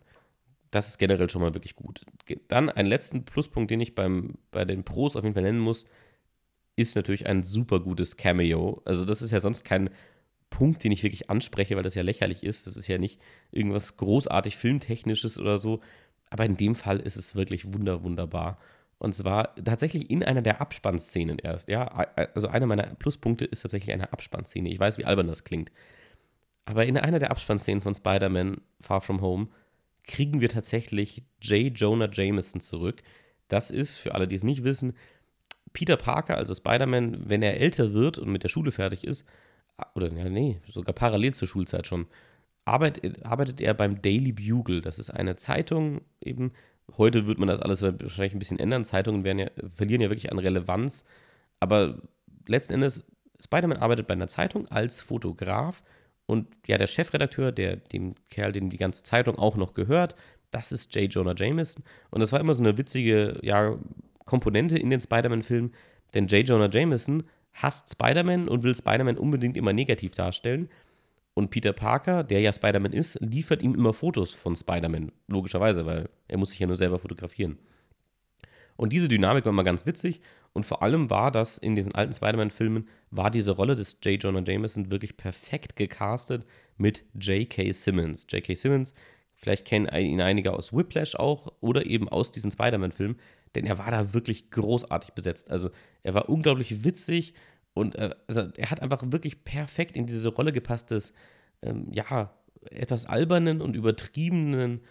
[0.70, 2.06] Das ist generell schon mal wirklich gut.
[2.48, 5.86] Dann ein letzten Pluspunkt, den ich beim, bei den Pros auf jeden Fall nennen muss,
[6.78, 8.82] ist natürlich ein super gutes Cameo.
[8.86, 9.90] Also das ist ja sonst kein
[10.52, 12.68] Punkt, den ich wirklich anspreche, weil das ja lächerlich ist.
[12.68, 13.20] Das ist ja nicht
[13.52, 15.80] irgendwas großartig filmtechnisches oder so.
[16.30, 18.60] Aber in dem Fall ist es wirklich wunder, wunderbar.
[19.00, 21.70] Und zwar tatsächlich in einer der Abspannszenen erst.
[21.70, 21.86] Ja,
[22.36, 24.70] also einer meiner Pluspunkte ist tatsächlich eine Abspannszene.
[24.70, 25.72] Ich weiß, wie albern das klingt.
[26.66, 29.48] Aber in einer der Abspannszenen von Spider-Man Far From Home
[30.04, 31.72] kriegen wir tatsächlich J.
[31.76, 33.02] Jonah Jameson zurück.
[33.48, 34.94] Das ist, für alle, die es nicht wissen,
[35.74, 39.26] Peter Parker, also Spider-Man, wenn er älter wird und mit der Schule fertig ist,
[39.96, 42.08] oder ja, nee, sogar parallel zur Schulzeit schon,
[42.66, 44.82] arbeitet, arbeitet er beim Daily Bugle.
[44.82, 46.52] Das ist eine Zeitung eben,
[46.98, 48.84] Heute wird man das alles wahrscheinlich ein bisschen ändern.
[48.84, 51.06] Zeitungen werden ja, verlieren ja wirklich an Relevanz.
[51.60, 52.02] Aber
[52.48, 53.06] letzten Endes,
[53.42, 55.84] Spider-Man arbeitet bei einer Zeitung als Fotograf.
[56.26, 60.16] Und ja, der Chefredakteur, der dem Kerl, dem die ganze Zeitung auch noch gehört,
[60.50, 61.12] das ist J.
[61.12, 61.84] Jonah Jameson.
[62.10, 63.78] Und das war immer so eine witzige ja,
[64.26, 65.74] Komponente in den Spider-Man-Filmen.
[66.14, 66.48] Denn J.
[66.48, 70.70] Jonah Jameson hasst Spider-Man und will Spider-Man unbedingt immer negativ darstellen.
[71.34, 75.12] Und Peter Parker, der ja Spider-Man ist, liefert ihm immer Fotos von Spider-Man.
[75.28, 77.58] Logischerweise, weil er muss sich ja nur selber fotografieren.
[78.76, 80.22] Und diese Dynamik war mal ganz witzig.
[80.54, 84.22] Und vor allem war das in diesen alten Spider-Man-Filmen, war diese Rolle des J.
[84.22, 86.46] Jonah Jameson wirklich perfekt gecastet
[86.78, 87.72] mit J.K.
[87.72, 88.28] Simmons.
[88.30, 88.56] J.K.
[88.56, 88.94] Simmons,
[89.34, 93.18] vielleicht kennen ihn einige aus Whiplash auch oder eben aus diesen Spider-Man-Filmen,
[93.56, 95.50] denn er war da wirklich großartig besetzt.
[95.50, 95.70] Also
[96.04, 97.34] er war unglaublich witzig,
[97.74, 101.14] und äh, also er hat einfach wirklich perfekt in diese Rolle gepasst des,
[101.62, 102.34] ähm, ja,
[102.70, 104.82] etwas albernen und übertriebenen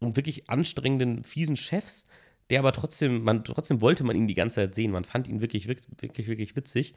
[0.00, 2.06] und wirklich anstrengenden, fiesen Chefs,
[2.50, 4.90] der aber trotzdem, man, trotzdem wollte man ihn die ganze Zeit sehen.
[4.90, 6.94] Man fand ihn wirklich, wirklich, wirklich witzig.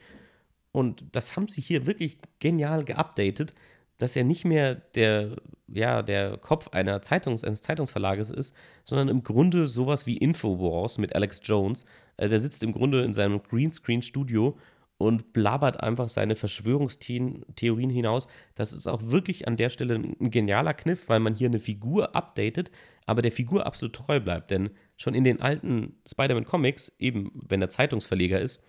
[0.71, 3.53] Und das haben sie hier wirklich genial geupdatet,
[3.97, 9.23] dass er nicht mehr der, ja, der Kopf einer Zeitungs-, eines Zeitungsverlages ist, sondern im
[9.23, 11.85] Grunde sowas wie Infowars mit Alex Jones.
[12.15, 14.57] Also er sitzt im Grunde in seinem Greenscreen-Studio
[14.97, 18.27] und blabbert einfach seine Verschwörungstheorien hinaus.
[18.55, 22.15] Das ist auch wirklich an der Stelle ein genialer Kniff, weil man hier eine Figur
[22.15, 22.71] updatet,
[23.05, 24.49] aber der Figur absolut treu bleibt.
[24.49, 28.63] Denn schon in den alten Spider-Man-Comics, eben wenn er Zeitungsverleger ist,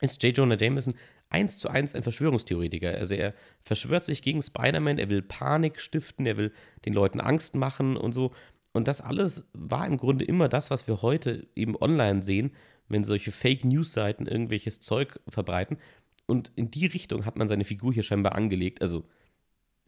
[0.00, 0.36] ist J.
[0.36, 0.94] Jonah Jameson
[1.30, 2.90] eins zu eins ein Verschwörungstheoretiker.
[2.90, 6.52] Also er verschwört sich gegen Spider-Man, er will Panik stiften, er will
[6.84, 8.32] den Leuten Angst machen und so.
[8.72, 12.52] Und das alles war im Grunde immer das, was wir heute eben online sehen,
[12.88, 15.78] wenn solche Fake-News-Seiten irgendwelches Zeug verbreiten.
[16.26, 18.82] Und in die Richtung hat man seine Figur hier scheinbar angelegt.
[18.82, 19.04] Also,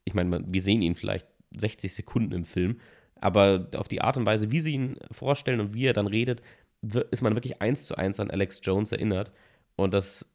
[0.04, 1.26] ich meine, wir sehen ihn vielleicht
[1.56, 2.80] 60 Sekunden im Film,
[3.16, 6.42] aber auf die Art und Weise, wie sie ihn vorstellen und wie er dann redet,
[7.10, 9.32] ist man wirklich eins zu eins an Alex Jones erinnert.
[9.76, 10.26] Und das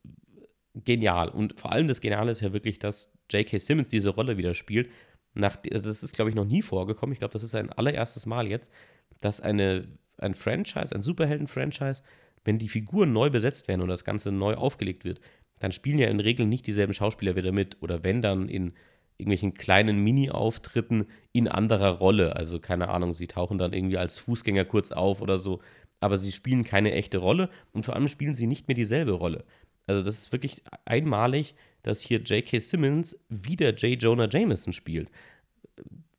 [0.83, 1.29] genial.
[1.29, 3.57] Und vor allem das Geniale ist ja wirklich, dass J.K.
[3.57, 4.89] Simmons diese Rolle wieder spielt.
[5.33, 7.13] Nach, also das ist, glaube ich, noch nie vorgekommen.
[7.13, 8.71] Ich glaube, das ist ein allererstes Mal jetzt,
[9.19, 9.87] dass eine,
[10.17, 12.03] ein Franchise, ein Superhelden-Franchise,
[12.43, 15.19] wenn die Figuren neu besetzt werden und das Ganze neu aufgelegt wird,
[15.59, 17.77] dann spielen ja in der Regel nicht dieselben Schauspieler wieder mit.
[17.81, 18.73] Oder wenn dann in
[19.17, 22.35] irgendwelchen kleinen Mini-Auftritten in anderer Rolle.
[22.35, 25.59] Also keine Ahnung, sie tauchen dann irgendwie als Fußgänger kurz auf oder so.
[25.99, 29.43] Aber sie spielen keine echte Rolle und vor allem spielen sie nicht mehr dieselbe Rolle.
[29.87, 32.59] Also das ist wirklich einmalig, dass hier J.K.
[32.59, 34.01] Simmons wieder J.
[34.01, 35.09] Jonah Jameson spielt.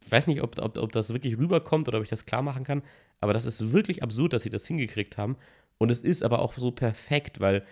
[0.02, 2.64] Ich weiß nicht, ob, ob, ob das wirklich rüberkommt oder ob ich das klar machen
[2.64, 2.82] kann,
[3.20, 5.36] aber das ist wirklich absurd, dass sie das hingekriegt haben.
[5.76, 7.64] Und es ist aber auch so perfekt, weil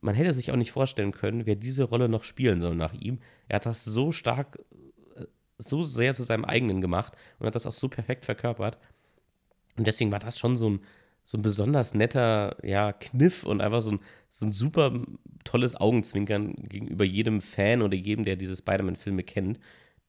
[0.00, 3.20] man hätte sich auch nicht vorstellen können, wer diese Rolle noch spielen soll nach ihm.
[3.48, 4.58] Er hat das so stark,
[5.16, 5.24] äh,
[5.58, 8.78] so sehr zu seinem eigenen gemacht und hat das auch so perfekt verkörpert.
[9.76, 10.80] Und deswegen war das schon so ein,
[11.24, 15.02] so ein besonders netter ja, Kniff und einfach so ein, so ein super
[15.44, 19.58] tolles Augenzwinkern gegenüber jedem Fan oder jedem, der diese Spider-Man-Filme kennt,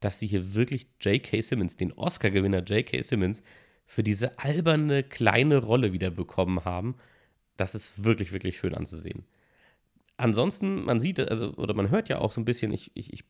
[0.01, 1.41] dass sie hier wirklich J.K.
[1.41, 3.01] Simmons, den Oscar-Gewinner J.K.
[3.01, 3.43] Simmons,
[3.85, 6.95] für diese alberne kleine Rolle wieder bekommen haben.
[7.55, 9.25] Das ist wirklich, wirklich schön anzusehen.
[10.17, 13.23] Ansonsten, man sieht, also, oder man hört ja auch so ein bisschen, ich, ich, ich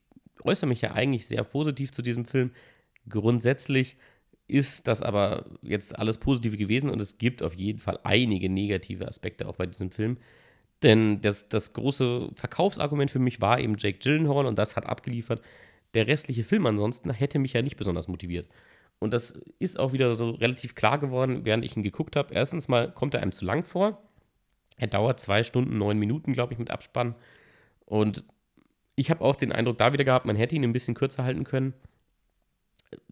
[0.43, 2.51] äußere mich ja eigentlich sehr positiv zu diesem Film.
[3.09, 3.97] Grundsätzlich
[4.47, 9.07] ist das aber jetzt alles Positive gewesen und es gibt auf jeden Fall einige negative
[9.07, 10.17] Aspekte auch bei diesem Film.
[10.83, 15.41] Denn das, das große Verkaufsargument für mich war eben Jake Gyllenhaal und das hat abgeliefert.
[15.93, 18.47] Der restliche Film ansonsten hätte mich ja nicht besonders motiviert.
[18.99, 22.33] Und das ist auch wieder so relativ klar geworden, während ich ihn geguckt habe.
[22.33, 24.01] Erstens mal kommt er einem zu lang vor.
[24.77, 27.15] Er dauert zwei Stunden, neun Minuten, glaube ich, mit Abspann.
[27.85, 28.23] Und
[28.95, 31.43] ich habe auch den Eindruck da wieder gehabt, man hätte ihn ein bisschen kürzer halten
[31.43, 31.73] können.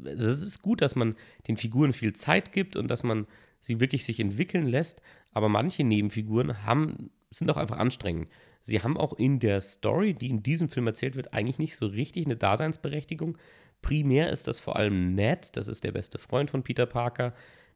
[0.04, 1.16] Es ist gut, dass man
[1.48, 3.28] den Figuren viel Zeit gibt und dass man
[3.60, 8.30] sie wirklich sich entwickeln lässt, aber manche Nebenfiguren haben, sind auch einfach anstrengend.
[8.62, 11.88] Sie haben auch in der Story, die in diesem Film erzählt wird, eigentlich nicht so
[11.88, 13.38] richtig eine Daseinsberechtigung.
[13.82, 17.34] Primär ist das vor allem Ned, das ist der beste Freund von Peter Parker.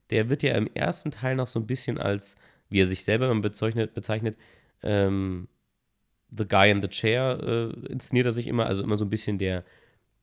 [0.09, 2.35] Der wird ja im ersten Teil noch so ein bisschen als
[2.69, 4.37] wie er sich selber bezeichnet, bezeichnet
[4.83, 5.47] ähm,
[6.29, 9.37] The Guy in the Chair äh, inszeniert er sich immer, also immer so ein bisschen
[9.37, 9.63] der,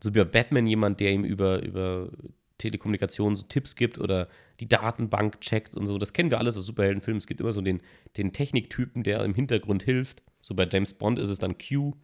[0.05, 2.11] so wie bei Batman jemand, der ihm über, über
[2.59, 4.29] Telekommunikation so Tipps gibt oder
[4.61, 5.97] die Datenbank checkt und so.
[5.97, 7.19] Das kennen wir alles aus Superheldenfilmen.
[7.19, 7.83] Es gibt immer so den,
[8.19, 10.23] den Techniktypen, der im Hintergrund hilft.
[10.41, 11.95] So bei James Bond ist es dann Q.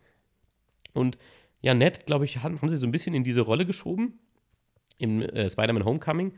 [0.94, 1.18] Und
[1.60, 4.18] ja, Ned, glaube ich, haben, haben sie so ein bisschen in diese Rolle geschoben
[4.96, 6.32] im äh, Spider-Man Homecoming.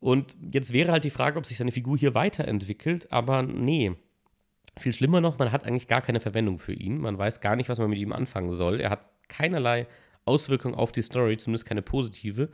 [0.00, 3.92] Und jetzt wäre halt die Frage, ob sich seine Figur hier weiterentwickelt, aber nee.
[4.76, 6.98] Viel schlimmer noch, man hat eigentlich gar keine Verwendung für ihn.
[6.98, 8.80] Man weiß gar nicht, was man mit ihm anfangen soll.
[8.80, 9.86] Er hat keinerlei
[10.28, 12.50] Auswirkung auf die Story, zumindest keine positive.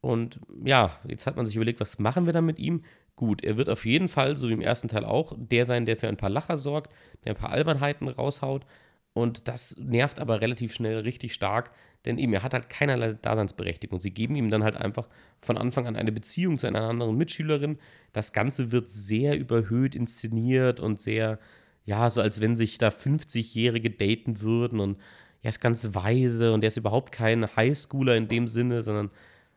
[0.00, 2.84] Und ja, jetzt hat man sich überlegt, was machen wir dann mit ihm?
[3.16, 5.98] Gut, er wird auf jeden Fall, so wie im ersten Teil auch, der sein, der
[5.98, 6.94] für ein paar Lacher sorgt,
[7.24, 8.64] der ein paar Albernheiten raushaut.
[9.12, 11.72] Und das nervt aber relativ schnell richtig stark,
[12.06, 14.00] denn eben, er hat halt keinerlei Daseinsberechtigung.
[14.00, 15.08] Sie geben ihm dann halt einfach
[15.42, 17.78] von Anfang an eine Beziehung zu einer anderen Mitschülerin.
[18.12, 21.38] Das Ganze wird sehr überhöht inszeniert und sehr,
[21.84, 24.98] ja, so als wenn sich da 50-Jährige daten würden und
[25.42, 29.10] er ist ganz weise und er ist überhaupt kein Highschooler in dem Sinne, sondern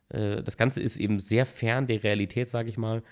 [0.10, 3.04] äh, das Ganze ist eben sehr fern der Realität, sage ich mal.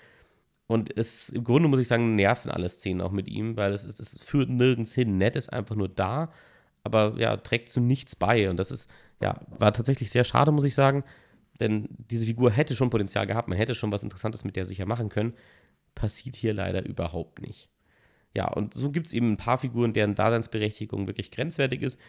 [0.66, 3.84] Und es, im Grunde muss ich sagen, nerven alle Szenen auch mit ihm, weil es,
[3.84, 5.18] es, es führt nirgends hin.
[5.18, 6.32] Nett ist einfach nur da,
[6.82, 8.48] aber ja, trägt zu nichts bei.
[8.48, 11.04] Und das ist ja, war tatsächlich sehr schade, muss ich sagen.
[11.60, 14.86] Denn diese Figur hätte schon Potenzial gehabt, man hätte schon was Interessantes mit der sicher
[14.86, 15.34] machen können.
[15.94, 17.68] Passiert hier leider überhaupt nicht.
[18.34, 22.00] Ja, und so gibt es eben ein paar Figuren, deren Daseinsberechtigung wirklich grenzwertig ist.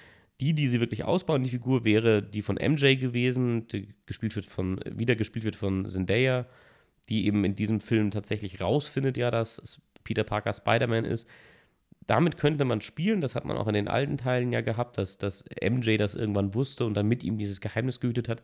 [0.41, 4.45] Die, die sie wirklich ausbauen, die Figur wäre die von MJ gewesen, die gespielt wird
[4.45, 6.47] von, wieder gespielt wird von Zendaya,
[7.09, 11.27] die eben in diesem Film tatsächlich rausfindet, ja, dass Peter Parker Spider-Man ist
[12.07, 15.17] damit könnte man spielen, das hat man auch in den alten Teilen ja gehabt, dass,
[15.17, 18.43] dass MJ das irgendwann wusste und dann mit ihm dieses Geheimnis gehütet hat.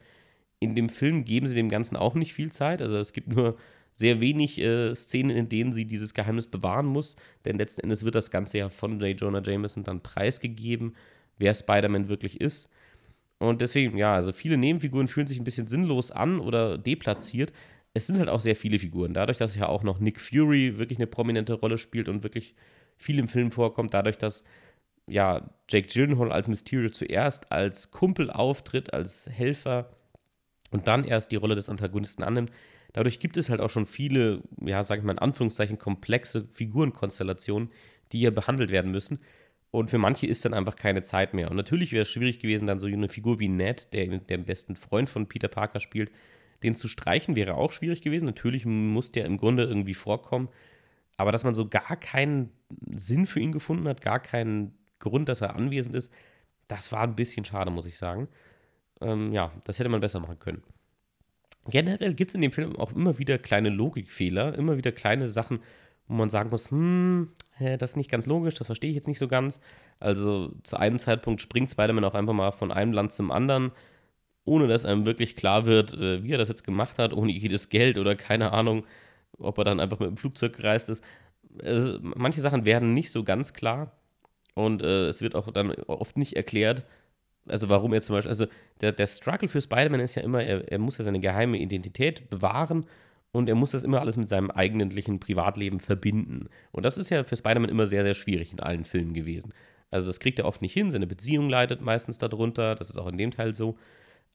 [0.60, 2.82] In dem Film geben sie dem Ganzen auch nicht viel Zeit.
[2.82, 3.58] Also es gibt nur
[3.94, 8.16] sehr wenig äh, Szenen, in denen sie dieses Geheimnis bewahren muss, denn letzten Endes wird
[8.16, 9.20] das Ganze ja von J.
[9.20, 10.96] Jonah Jameson dann preisgegeben,
[11.40, 12.72] wer Spider-Man wirklich ist.
[13.40, 17.54] Und deswegen, ja, also viele Nebenfiguren fühlen sich ein bisschen sinnlos an oder deplatziert.
[17.94, 19.14] Es sind halt auch sehr viele Figuren.
[19.14, 22.54] Dadurch, dass ja auch noch Nick Fury wirklich eine prominente Rolle spielt und wirklich
[22.98, 24.44] viel im Film vorkommt, dadurch, dass
[25.08, 29.90] ja, Jake Gyllenhaal als Mysterio zuerst als Kumpel auftritt, als Helfer
[30.70, 32.52] und dann erst die Rolle des Antagonisten annimmt.
[32.94, 37.70] Dadurch gibt es halt auch schon viele, ja, sage ich mal in Anführungszeichen, komplexe Figurenkonstellationen,
[38.12, 39.20] die hier behandelt werden müssen.
[39.72, 41.50] Und für manche ist dann einfach keine Zeit mehr.
[41.52, 44.76] Und natürlich wäre es schwierig gewesen, dann so eine Figur wie Ned, der den besten
[44.76, 46.12] Freund von Peter Parker spielt,
[46.64, 48.26] den zu streichen, wäre auch schwierig gewesen.
[48.26, 50.50] Natürlich muss der im Grunde irgendwie vorkommen.
[51.18, 52.50] Aber dass man so gar keinen
[52.96, 56.14] Sinn für ihn gefunden hat, gar keinen Grund, dass er anwesend ist,
[56.68, 58.28] das war ein bisschen schade, muss ich sagen.
[59.02, 60.64] Ähm, ja, das hätte man besser machen können.
[61.68, 65.60] Generell gibt es in dem Film auch immer wieder kleine Logikfehler, immer wieder kleine Sachen,
[66.08, 69.20] wo man sagen muss, hm, das ist nicht ganz logisch, das verstehe ich jetzt nicht
[69.20, 69.62] so ganz.
[70.00, 73.72] Also zu einem Zeitpunkt springt Spider-Man auch einfach mal von einem Land zum anderen,
[74.46, 77.70] ohne dass einem wirklich klar wird, äh, wie er das jetzt gemacht hat, ohne jedes
[77.70, 78.86] Geld oder keine Ahnung
[79.40, 81.04] ob er dann einfach mit dem Flugzeug gereist ist.
[81.60, 83.92] Es, manche Sachen werden nicht so ganz klar
[84.54, 86.86] und äh, es wird auch dann oft nicht erklärt,
[87.48, 88.46] also warum er zum Beispiel, also
[88.82, 92.30] der, der Struggle für Spider-Man ist ja immer, er, er muss ja seine geheime Identität
[92.30, 92.86] bewahren
[93.32, 96.50] und er muss das immer alles mit seinem eigentlichen Privatleben verbinden.
[96.72, 99.54] Und das ist ja für Spider-Man immer sehr, sehr schwierig in allen Filmen gewesen.
[99.92, 103.08] Also das kriegt er oft nicht hin, seine Beziehung leidet meistens darunter, das ist auch
[103.08, 103.78] in dem Teil so.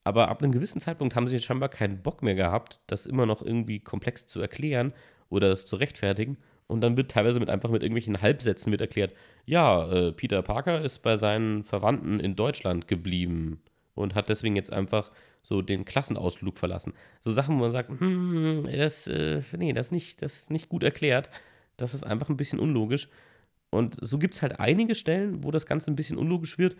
[0.05, 3.43] Aber ab einem gewissen Zeitpunkt haben sie scheinbar keinen Bock mehr gehabt, das immer noch
[3.43, 4.93] irgendwie komplex zu erklären
[5.31, 6.37] oder das zu rechtfertigen.
[6.67, 10.81] Und dann wird teilweise mit einfach mit irgendwelchen Halbsätzen wird erklärt, ja, äh, Peter Parker
[10.81, 13.61] ist bei seinen Verwandten in Deutschland geblieben
[13.95, 15.11] und hat deswegen jetzt einfach
[15.45, 16.95] so den Klassenausflug verlassen.
[17.21, 21.31] So Sachen, wo man sagt, hm, das, äh, nee, das nicht, das nicht gut erklärt.
[21.77, 23.09] Das ist einfach ein bisschen unlogisch.
[23.71, 26.77] Und so gibt es halt einige Stellen, wo das Ganze ein bisschen unlogisch wird.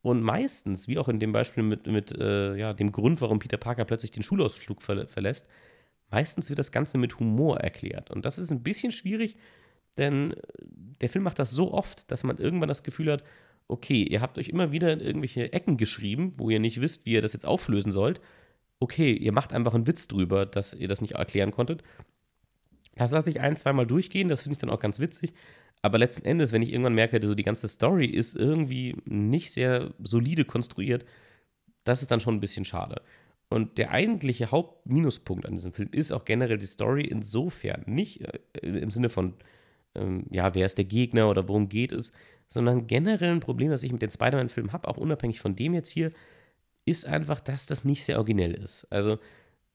[0.00, 3.58] Und meistens, wie auch in dem Beispiel mit, mit äh, ja, dem Grund, warum Peter
[3.58, 5.46] Parker plötzlich den Schulausflug ver verlässt,
[6.10, 8.10] meistens wird das Ganze mit Humor erklärt.
[8.10, 9.36] Und das ist ein bisschen schwierig,
[9.98, 10.36] denn äh,
[11.00, 13.24] der Film macht das so oft, dass man irgendwann das Gefühl hat,
[13.68, 17.12] okay, ihr habt euch immer wieder in irgendwelche Ecken geschrieben, wo ihr nicht wisst, wie
[17.12, 18.20] ihr das jetzt auflösen sollt.
[18.78, 21.82] Okay, ihr macht einfach einen Witz drüber, dass ihr das nicht erklären konntet.
[22.94, 25.32] Das lasse ich ein, zweimal durchgehen, das finde ich dann auch ganz witzig.
[25.82, 29.94] Aber letzten Endes, wenn ich irgendwann merke, so die ganze Story ist irgendwie nicht sehr
[30.02, 31.04] solide konstruiert,
[31.84, 33.02] das ist dann schon ein bisschen schade.
[33.48, 38.40] Und der eigentliche Hauptminuspunkt an diesem Film ist auch generell die Story insofern nicht äh,
[38.60, 39.34] im Sinne von,
[39.96, 42.12] ähm, ja, wer ist der Gegner oder worum geht es,
[42.48, 45.90] sondern generell ein Problem, das ich mit den Spider-Man-Filmen habe, auch unabhängig von dem jetzt
[45.90, 46.12] hier,
[46.84, 48.86] ist einfach, dass das nicht sehr originell ist.
[48.90, 49.18] Also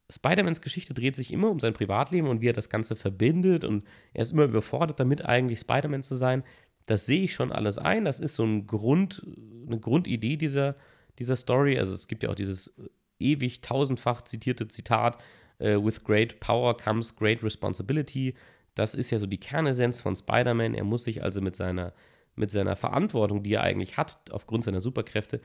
[0.09, 3.85] Spider-Mans Geschichte dreht sich immer um sein Privatleben und wie er das Ganze verbindet und
[4.13, 6.43] er ist immer überfordert damit, eigentlich Spider-Man zu sein.
[6.85, 8.05] Das sehe ich schon alles ein.
[8.05, 9.25] Das ist so ein Grund,
[9.67, 10.75] eine Grundidee dieser,
[11.19, 11.77] dieser Story.
[11.77, 12.73] Also es gibt ja auch dieses
[13.19, 15.17] ewig tausendfach zitierte Zitat,
[15.61, 18.33] uh, with great power comes great responsibility.
[18.75, 20.73] Das ist ja so die Kernessenz von Spider-Man.
[20.73, 21.93] Er muss sich also mit seiner,
[22.35, 25.41] mit seiner Verantwortung, die er eigentlich hat, aufgrund seiner Superkräfte,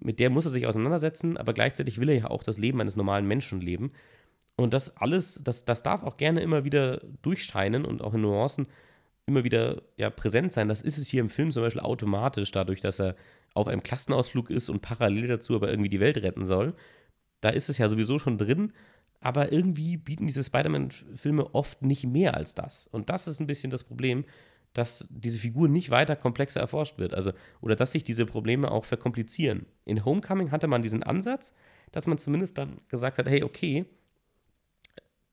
[0.00, 2.96] mit der muss er sich auseinandersetzen, aber gleichzeitig will er ja auch das Leben eines
[2.96, 3.92] normalen Menschen leben.
[4.56, 8.68] Und das alles, das, das darf auch gerne immer wieder durchscheinen und auch in Nuancen
[9.26, 10.68] immer wieder ja, präsent sein.
[10.68, 13.14] Das ist es hier im Film zum Beispiel automatisch, dadurch, dass er
[13.54, 16.74] auf einem Klassenausflug ist und parallel dazu aber irgendwie die Welt retten soll.
[17.40, 18.72] Da ist es ja sowieso schon drin,
[19.20, 22.86] aber irgendwie bieten diese Spider-Man-Filme oft nicht mehr als das.
[22.86, 24.24] Und das ist ein bisschen das Problem,
[24.74, 27.14] dass diese Figur nicht weiter komplexer erforscht wird.
[27.14, 29.66] Also, oder dass sich diese Probleme auch verkomplizieren.
[29.84, 31.54] In Homecoming hatte man diesen Ansatz,
[31.90, 33.86] dass man zumindest dann gesagt hat, hey, okay,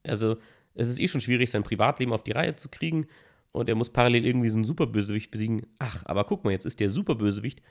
[0.03, 0.37] also
[0.73, 3.07] es ist eh schon schwierig, sein Privatleben auf die Reihe zu kriegen
[3.51, 5.65] und er muss parallel irgendwie so einen Superbösewicht besiegen.
[5.79, 7.61] Ach, aber guck mal, jetzt ist der Superbösewicht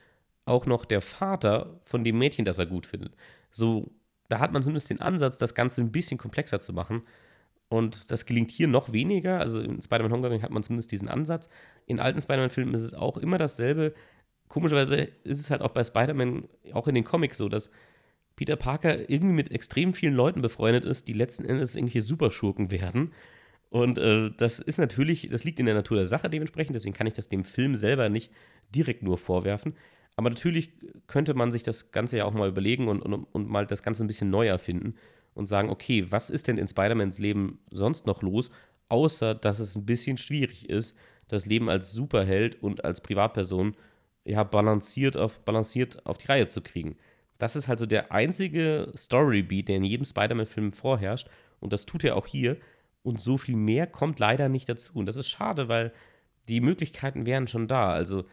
[0.46, 3.14] auch noch der Vater von dem Mädchen, das er gut findet.
[3.50, 3.90] So,
[4.28, 7.02] da hat man zumindest den Ansatz, das Ganze ein bisschen komplexer zu machen.
[7.68, 9.40] Und das gelingt hier noch weniger.
[9.40, 11.48] Also in Spider-Man Homecoming hat man zumindest diesen Ansatz.
[11.86, 13.94] In alten Spider-Man-Filmen ist es auch immer dasselbe.
[14.48, 17.70] Komischerweise ist es halt auch bei Spider-Man, auch in den Comics so, dass
[18.36, 23.12] Peter Parker irgendwie mit extrem vielen Leuten befreundet ist, die letzten Endes irgendwelche Superschurken werden.
[23.70, 27.06] Und äh, das ist natürlich, das liegt in der Natur der Sache dementsprechend, deswegen kann
[27.06, 28.30] ich das dem Film selber nicht
[28.72, 29.74] direkt nur vorwerfen.
[30.16, 30.70] Aber natürlich
[31.06, 34.04] könnte man sich das Ganze ja auch mal überlegen und, und, und mal das Ganze
[34.04, 34.94] ein bisschen neu erfinden
[35.34, 38.50] und sagen, okay, was ist denn in Spider-Mans Leben sonst noch los,
[38.88, 40.96] außer dass es ein bisschen schwierig ist,
[41.28, 43.74] das Leben als Superheld und als Privatperson
[44.24, 46.96] ja balanciert auf, balanciert auf die Reihe zu kriegen.
[47.38, 51.28] Das ist halt so der einzige Storybeat, der in jedem Spider-Man-Film vorherrscht.
[51.60, 52.56] Und das tut er auch hier.
[53.02, 54.92] Und so viel mehr kommt leider nicht dazu.
[54.94, 55.92] Und das ist schade, weil
[56.48, 57.90] die Möglichkeiten wären schon da.
[57.90, 58.24] Also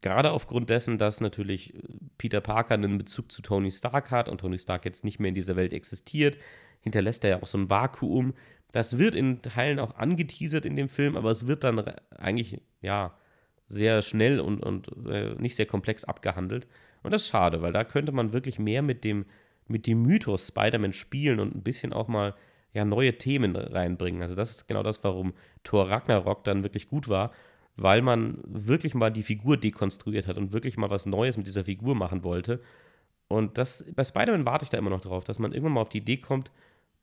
[0.00, 1.78] gerade aufgrund dessen, dass natürlich äh,
[2.18, 5.34] Peter Parker einen Bezug zu Tony Stark hat und Tony Stark jetzt nicht mehr in
[5.34, 6.38] dieser Welt existiert,
[6.80, 8.34] hinterlässt er ja auch so ein Vakuum.
[8.72, 11.80] Das wird in Teilen auch angeteasert in dem Film, aber es wird dann
[12.16, 13.14] eigentlich, ja,
[13.68, 16.66] sehr schnell und, und äh, nicht sehr komplex abgehandelt.
[17.02, 19.26] Und das ist schade, weil da könnte man wirklich mehr mit dem,
[19.66, 22.34] mit dem Mythos Spider-Man spielen und ein bisschen auch mal
[22.72, 24.22] ja, neue Themen reinbringen.
[24.22, 25.34] Also das ist genau das, warum
[25.64, 27.32] Thor Ragnarok dann wirklich gut war,
[27.78, 31.64] weil man wirklich mal die Figur dekonstruiert hat und wirklich mal was Neues mit dieser
[31.64, 32.60] Figur machen wollte.
[33.28, 35.88] Und das, bei Spider-Man warte ich da immer noch drauf, dass man irgendwann mal auf
[35.88, 36.50] die Idee kommt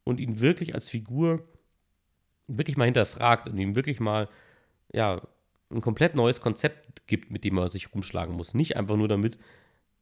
[0.04, 1.48] und ihn wirklich als Figur
[2.48, 4.28] wirklich mal hinterfragt und ihm wirklich mal,
[4.92, 5.22] ja,
[5.72, 8.54] ein komplett neues Konzept gibt, mit dem er sich rumschlagen muss.
[8.54, 9.40] Nicht einfach nur damit,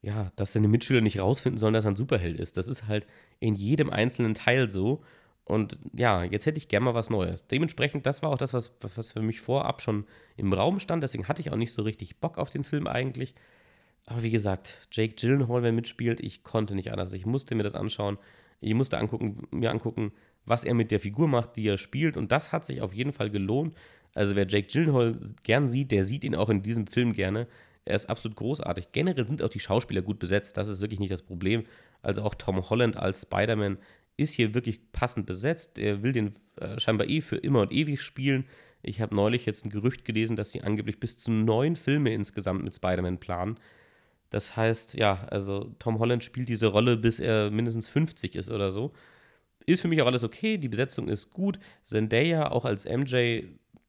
[0.01, 2.57] ja, dass seine Mitschüler nicht rausfinden sollen, dass er ein Superheld ist.
[2.57, 3.07] Das ist halt
[3.39, 5.03] in jedem einzelnen Teil so.
[5.45, 7.47] Und ja, jetzt hätte ich gerne mal was Neues.
[7.47, 10.05] Dementsprechend, das war auch das, was, was für mich vorab schon
[10.37, 11.03] im Raum stand.
[11.03, 13.35] Deswegen hatte ich auch nicht so richtig Bock auf den Film eigentlich.
[14.05, 17.13] Aber wie gesagt, Jake Gyllenhaal, wer mitspielt, ich konnte nicht anders.
[17.13, 18.17] Ich musste mir das anschauen.
[18.61, 20.13] Ich musste angucken, mir angucken,
[20.45, 22.15] was er mit der Figur macht, die er spielt.
[22.15, 23.75] Und das hat sich auf jeden Fall gelohnt.
[24.13, 27.47] Also wer Jake Gyllenhaal gern sieht, der sieht ihn auch in diesem Film gerne.
[27.85, 28.93] Er ist absolut großartig.
[28.93, 30.55] Generell sind auch die Schauspieler gut besetzt.
[30.55, 31.65] Das ist wirklich nicht das Problem.
[32.01, 33.77] Also auch Tom Holland als Spider-Man
[34.17, 35.79] ist hier wirklich passend besetzt.
[35.79, 38.45] Er will den äh, scheinbar eh für immer und ewig spielen.
[38.81, 42.63] Ich habe neulich jetzt ein Gerücht gelesen, dass sie angeblich bis zu neun Filme insgesamt
[42.63, 43.55] mit Spider-Man planen.
[44.29, 48.71] Das heißt, ja, also Tom Holland spielt diese Rolle, bis er mindestens 50 ist oder
[48.71, 48.91] so.
[49.65, 51.59] Ist für mich auch alles okay, die Besetzung ist gut.
[51.83, 53.43] Zendaya auch als MJ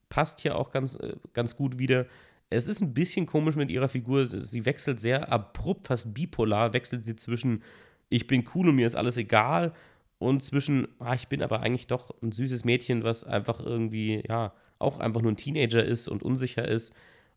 [0.07, 2.05] passt hier auch ganz, äh, ganz gut wieder.
[2.49, 4.25] Es ist ein bisschen komisch mit ihrer Figur.
[4.25, 7.63] Sie wechselt sehr abrupt, fast bipolar, wechselt sie zwischen
[8.07, 9.73] ich bin cool und mir ist alles egal
[10.19, 14.53] und zwischen ah, ich bin aber eigentlich doch ein süßes Mädchen, was einfach irgendwie, ja,
[14.79, 16.93] auch einfach nur ein Teenager ist und unsicher ist.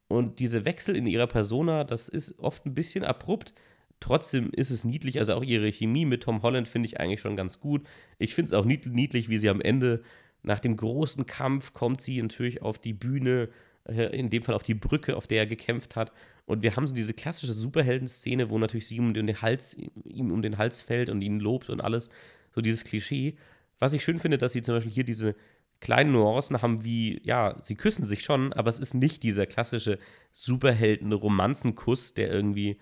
[0.08, 3.54] Und diese Wechsel in ihrer Persona, das ist oft ein bisschen abrupt.
[4.00, 5.18] Trotzdem ist es niedlich.
[5.18, 7.86] Also auch ihre Chemie mit Tom Holland finde ich eigentlich schon ganz gut.
[8.18, 10.02] Ich finde es auch niedlich, wie sie am Ende
[10.42, 13.48] nach dem großen Kampf kommt sie natürlich auf die Bühne,
[13.84, 16.12] äh, in dem Fall auf die Brücke, auf der er gekämpft hat.
[16.46, 20.42] Und wir haben so diese klassische Superhelden-Szene, wo natürlich sie um den Hals, ihm um
[20.42, 22.08] den Hals fällt und ihn lobt und alles.
[22.58, 23.36] So dieses Klischee.
[23.78, 25.36] Was ich schön finde, dass sie zum Beispiel hier diese
[25.78, 30.00] kleinen Nuancen haben, wie, ja, sie küssen sich schon, aber es ist nicht dieser klassische
[30.32, 32.78] Superhelden-Romanzenkuss, der irgendwie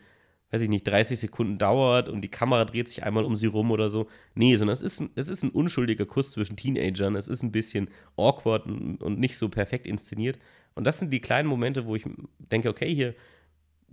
[0.51, 3.70] weiß ich nicht, 30 Sekunden dauert und die Kamera dreht sich einmal um sie rum
[3.70, 4.09] oder so.
[4.35, 7.16] Nee, sondern es ist ein, es ist ein unschuldiger Kuss zwischen Teenagern.
[7.16, 10.39] Es ist ein bisschen awkward und, nicht so perfekt inszeniert.
[10.74, 12.05] Und das sind die kleinen Momente, wo ich
[12.39, 13.14] denke, okay, hier,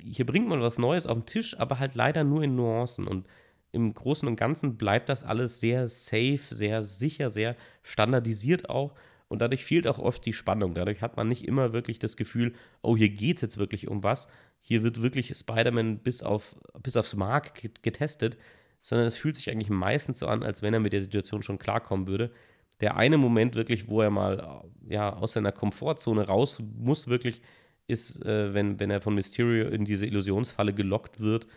[0.01, 3.05] hier bringt man was Neues auf den Tisch, aber halt leider nur in Nuancen.
[3.05, 3.27] Und
[3.73, 8.93] im Großen und Ganzen bleibt das alles sehr safe, sehr sicher, sehr standardisiert auch.
[9.27, 10.75] Und dadurch fehlt auch oft die Spannung.
[10.75, 12.53] Dadurch hat man nicht immer wirklich das Gefühl,
[12.83, 14.27] oh, hier geht es jetzt wirklich um was.
[14.61, 18.37] Hier wird wirklich Spider-Man bis, auf, bis aufs Mark getestet,
[18.83, 21.57] sondern es fühlt sich eigentlich meistens so an, als wenn er mit der Situation schon
[21.57, 22.31] klarkommen würde.
[22.79, 27.41] Der eine Moment wirklich, wo er mal ja, aus seiner Komfortzone raus muss, wirklich,
[27.87, 31.47] ist, äh, wenn, wenn er von Mysterio in diese Illusionsfalle gelockt wird.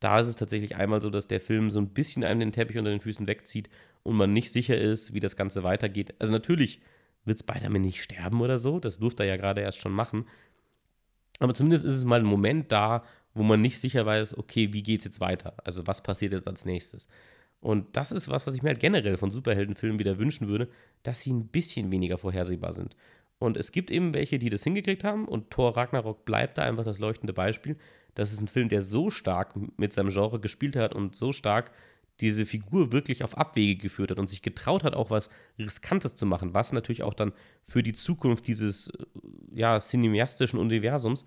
[0.00, 2.78] Da ist es tatsächlich einmal so, dass der Film so ein bisschen einem den Teppich
[2.78, 3.70] unter den Füßen wegzieht
[4.02, 6.14] und man nicht sicher ist, wie das Ganze weitergeht.
[6.18, 6.80] Also natürlich
[7.24, 8.80] wird Spider-Man nicht sterben oder so.
[8.80, 10.26] Das durfte er ja gerade erst schon machen.
[11.38, 14.82] Aber zumindest ist es mal ein Moment da, wo man nicht sicher weiß, okay, wie
[14.82, 15.54] geht es jetzt weiter?
[15.64, 17.08] Also was passiert jetzt als nächstes?
[17.60, 20.68] Und das ist was, was ich mir halt generell von Superheldenfilmen wieder wünschen würde,
[21.02, 22.94] dass sie ein bisschen weniger vorhersehbar sind.
[23.38, 26.84] Und es gibt eben welche, die das hingekriegt haben und Thor Ragnarok bleibt da einfach
[26.84, 27.76] das leuchtende Beispiel.
[28.14, 31.70] Das ist ein Film, der so stark mit seinem Genre gespielt hat und so stark
[32.20, 36.26] diese Figur wirklich auf Abwege geführt hat und sich getraut hat, auch was Riskantes zu
[36.26, 39.04] machen, was natürlich auch dann für die Zukunft dieses äh,
[39.52, 41.26] ja, cineastischen Universums,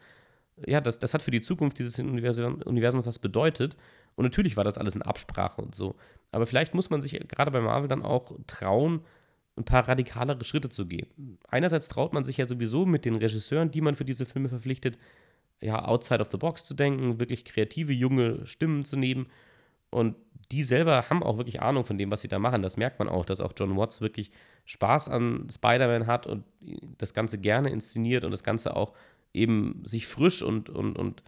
[0.65, 3.77] ja, das, das hat für die Zukunft dieses Universums was bedeutet.
[4.15, 5.95] Und natürlich war das alles in Absprache und so.
[6.31, 9.01] Aber vielleicht muss man sich gerade bei Marvel dann auch trauen,
[9.55, 11.37] ein paar radikalere Schritte zu gehen.
[11.47, 14.97] Einerseits traut man sich ja sowieso mit den Regisseuren, die man für diese Filme verpflichtet,
[15.61, 19.27] ja, outside of the box zu denken, wirklich kreative junge Stimmen zu nehmen
[19.89, 20.15] und
[20.51, 22.61] die selber haben auch wirklich Ahnung von dem, was sie da machen.
[22.61, 24.31] Das merkt man auch, dass auch John Watts wirklich
[24.65, 26.45] Spaß an Spider-Man hat und
[26.97, 28.93] das Ganze gerne inszeniert und das Ganze auch
[29.33, 31.23] eben sich frisch und, und, und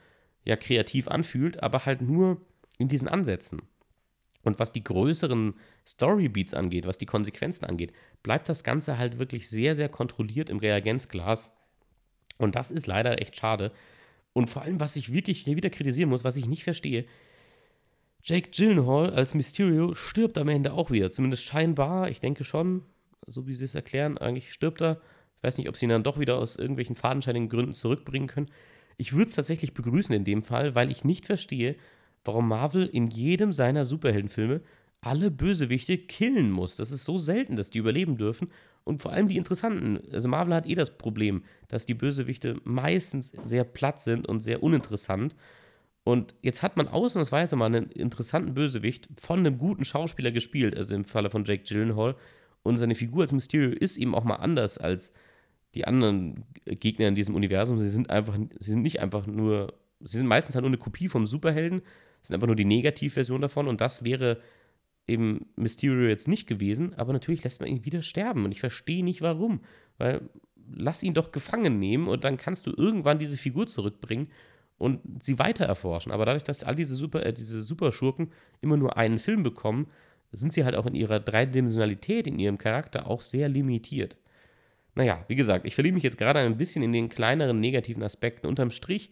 [0.45, 2.41] ja, kreativ anfühlt, aber halt nur
[2.77, 3.61] in diesen Ansätzen.
[4.43, 5.55] Und was die größeren
[5.85, 7.91] Storybeats angeht, was die Konsequenzen angeht,
[8.23, 11.55] bleibt das Ganze halt wirklich sehr, sehr kontrolliert im Reagenzglas.
[12.37, 13.73] Und das ist leider echt schade.
[14.33, 17.05] Und vor allem, was ich wirklich hier wieder kritisieren muss, was ich nicht verstehe,
[18.23, 21.11] Jake Gyllenhaal als Mysterio stirbt am Ende auch wieder.
[21.11, 22.83] Zumindest scheinbar, ich denke schon,
[23.25, 25.01] so wie sie es erklären, eigentlich stirbt er.
[25.37, 28.51] Ich weiß nicht, ob sie ihn dann doch wieder aus irgendwelchen fadenscheinigen Gründen zurückbringen können.
[28.97, 31.77] Ich würde es tatsächlich begrüßen in dem Fall, weil ich nicht verstehe,
[32.25, 34.61] warum Marvel in jedem seiner Superheldenfilme
[35.01, 36.75] alle Bösewichte killen muss.
[36.75, 38.49] Das ist so selten, dass die überleben dürfen.
[38.83, 39.99] Und vor allem die interessanten.
[40.11, 44.63] Also Marvel hat eh das Problem, dass die Bösewichte meistens sehr platt sind und sehr
[44.63, 45.35] uninteressant.
[46.03, 50.95] Und jetzt hat man ausnahmsweise mal einen interessanten Bösewicht von einem guten Schauspieler gespielt, also
[50.95, 52.15] im Falle von Jake Gyllenhaal.
[52.63, 55.13] Und seine Figur als Mysterio ist eben auch mal anders als
[55.75, 57.77] die anderen Gegner in diesem Universum.
[57.77, 61.09] Sie sind einfach, sie sind nicht einfach nur, sie sind meistens halt nur eine Kopie
[61.09, 61.81] vom Superhelden,
[62.21, 63.67] sind einfach nur die Negativversion davon.
[63.67, 64.39] Und das wäre
[65.09, 68.45] eben Mysterio jetzt nicht gewesen, aber natürlich lässt man ihn wieder sterben.
[68.45, 69.61] Und ich verstehe nicht warum.
[69.97, 70.21] Weil
[70.71, 74.29] lass ihn doch gefangen nehmen und dann kannst du irgendwann diese Figur zurückbringen
[74.77, 76.11] und sie weiter erforschen.
[76.11, 78.31] Aber dadurch, dass all diese, Super, äh, diese Superschurken
[78.61, 79.87] immer nur einen Film bekommen,
[80.31, 84.17] sind sie halt auch in ihrer Dreidimensionalität, in ihrem Charakter auch sehr limitiert.
[84.95, 88.47] Naja, wie gesagt, ich verliebe mich jetzt gerade ein bisschen in den kleineren negativen Aspekten.
[88.47, 89.11] Unterm Strich,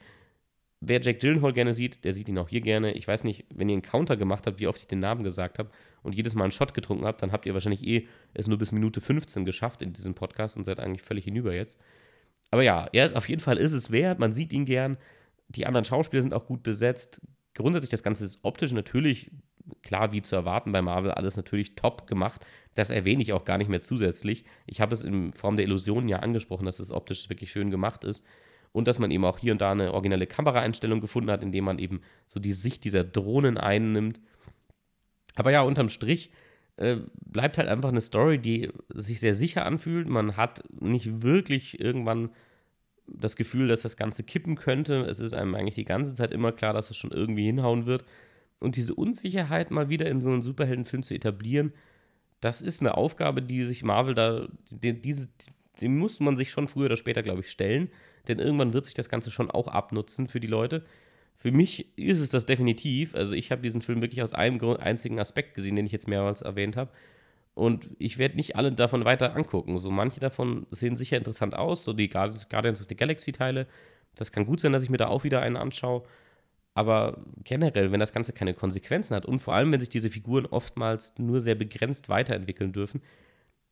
[0.79, 2.93] wer Jack Gyllenhaal gerne sieht, der sieht ihn auch hier gerne.
[2.93, 5.59] Ich weiß nicht, wenn ihr einen Counter gemacht habt, wie oft ich den Namen gesagt
[5.59, 5.69] habe
[6.03, 8.71] und jedes Mal einen Shot getrunken habt, dann habt ihr wahrscheinlich eh es nur bis
[8.71, 11.81] Minute 15 geschafft in diesem Podcast und seid eigentlich völlig hinüber jetzt.
[12.51, 14.97] Aber ja, er ist, auf jeden Fall ist es wert, man sieht ihn gern
[15.49, 17.21] die anderen Schauspieler sind auch gut besetzt.
[17.53, 19.31] Grundsätzlich das Ganze ist optisch natürlich
[19.81, 22.45] klar, wie zu erwarten bei Marvel, alles natürlich top gemacht.
[22.73, 24.45] Das erwähne ich auch gar nicht mehr zusätzlich.
[24.65, 28.03] Ich habe es in Form der Illusionen ja angesprochen, dass es optisch wirklich schön gemacht
[28.03, 28.25] ist.
[28.71, 31.79] Und dass man eben auch hier und da eine originelle Kameraeinstellung gefunden hat, indem man
[31.79, 34.19] eben so die Sicht dieser Drohnen einnimmt.
[35.35, 36.31] Aber ja, unterm Strich
[36.77, 40.07] äh, bleibt halt einfach eine Story, die sich sehr sicher anfühlt.
[40.07, 42.29] Man hat nicht wirklich irgendwann
[43.07, 45.01] das Gefühl, dass das Ganze kippen könnte.
[45.01, 48.05] Es ist einem eigentlich die ganze Zeit immer klar, dass es schon irgendwie hinhauen wird.
[48.59, 51.73] Und diese Unsicherheit mal wieder in so einen Superheldenfilm zu etablieren,
[52.41, 55.29] das ist eine Aufgabe, die sich Marvel da, die, diese,
[55.79, 57.89] die muss man sich schon früher oder später, glaube ich, stellen.
[58.27, 60.85] Denn irgendwann wird sich das Ganze schon auch abnutzen für die Leute.
[61.37, 63.15] Für mich ist es das definitiv.
[63.15, 66.41] Also ich habe diesen Film wirklich aus einem einzigen Aspekt gesehen, den ich jetzt mehrmals
[66.41, 66.91] erwähnt habe.
[67.53, 69.79] Und ich werde nicht alle davon weiter angucken.
[69.79, 73.67] So manche davon sehen sicher interessant aus, so die Guardians of the Galaxy Teile.
[74.15, 76.03] Das kann gut sein, dass ich mir da auch wieder einen anschaue.
[76.73, 80.45] Aber generell, wenn das Ganze keine Konsequenzen hat und vor allem, wenn sich diese Figuren
[80.45, 83.01] oftmals nur sehr begrenzt weiterentwickeln dürfen,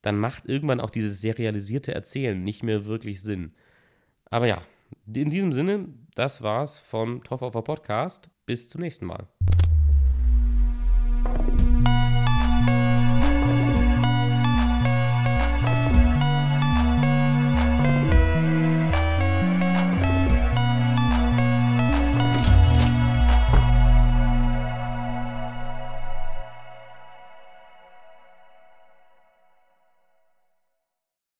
[0.01, 3.53] dann macht irgendwann auch dieses serialisierte Erzählen nicht mehr wirklich Sinn.
[4.30, 4.61] Aber ja,
[5.05, 8.30] in diesem Sinne, das war's vom a Podcast.
[8.45, 9.28] Bis zum nächsten Mal.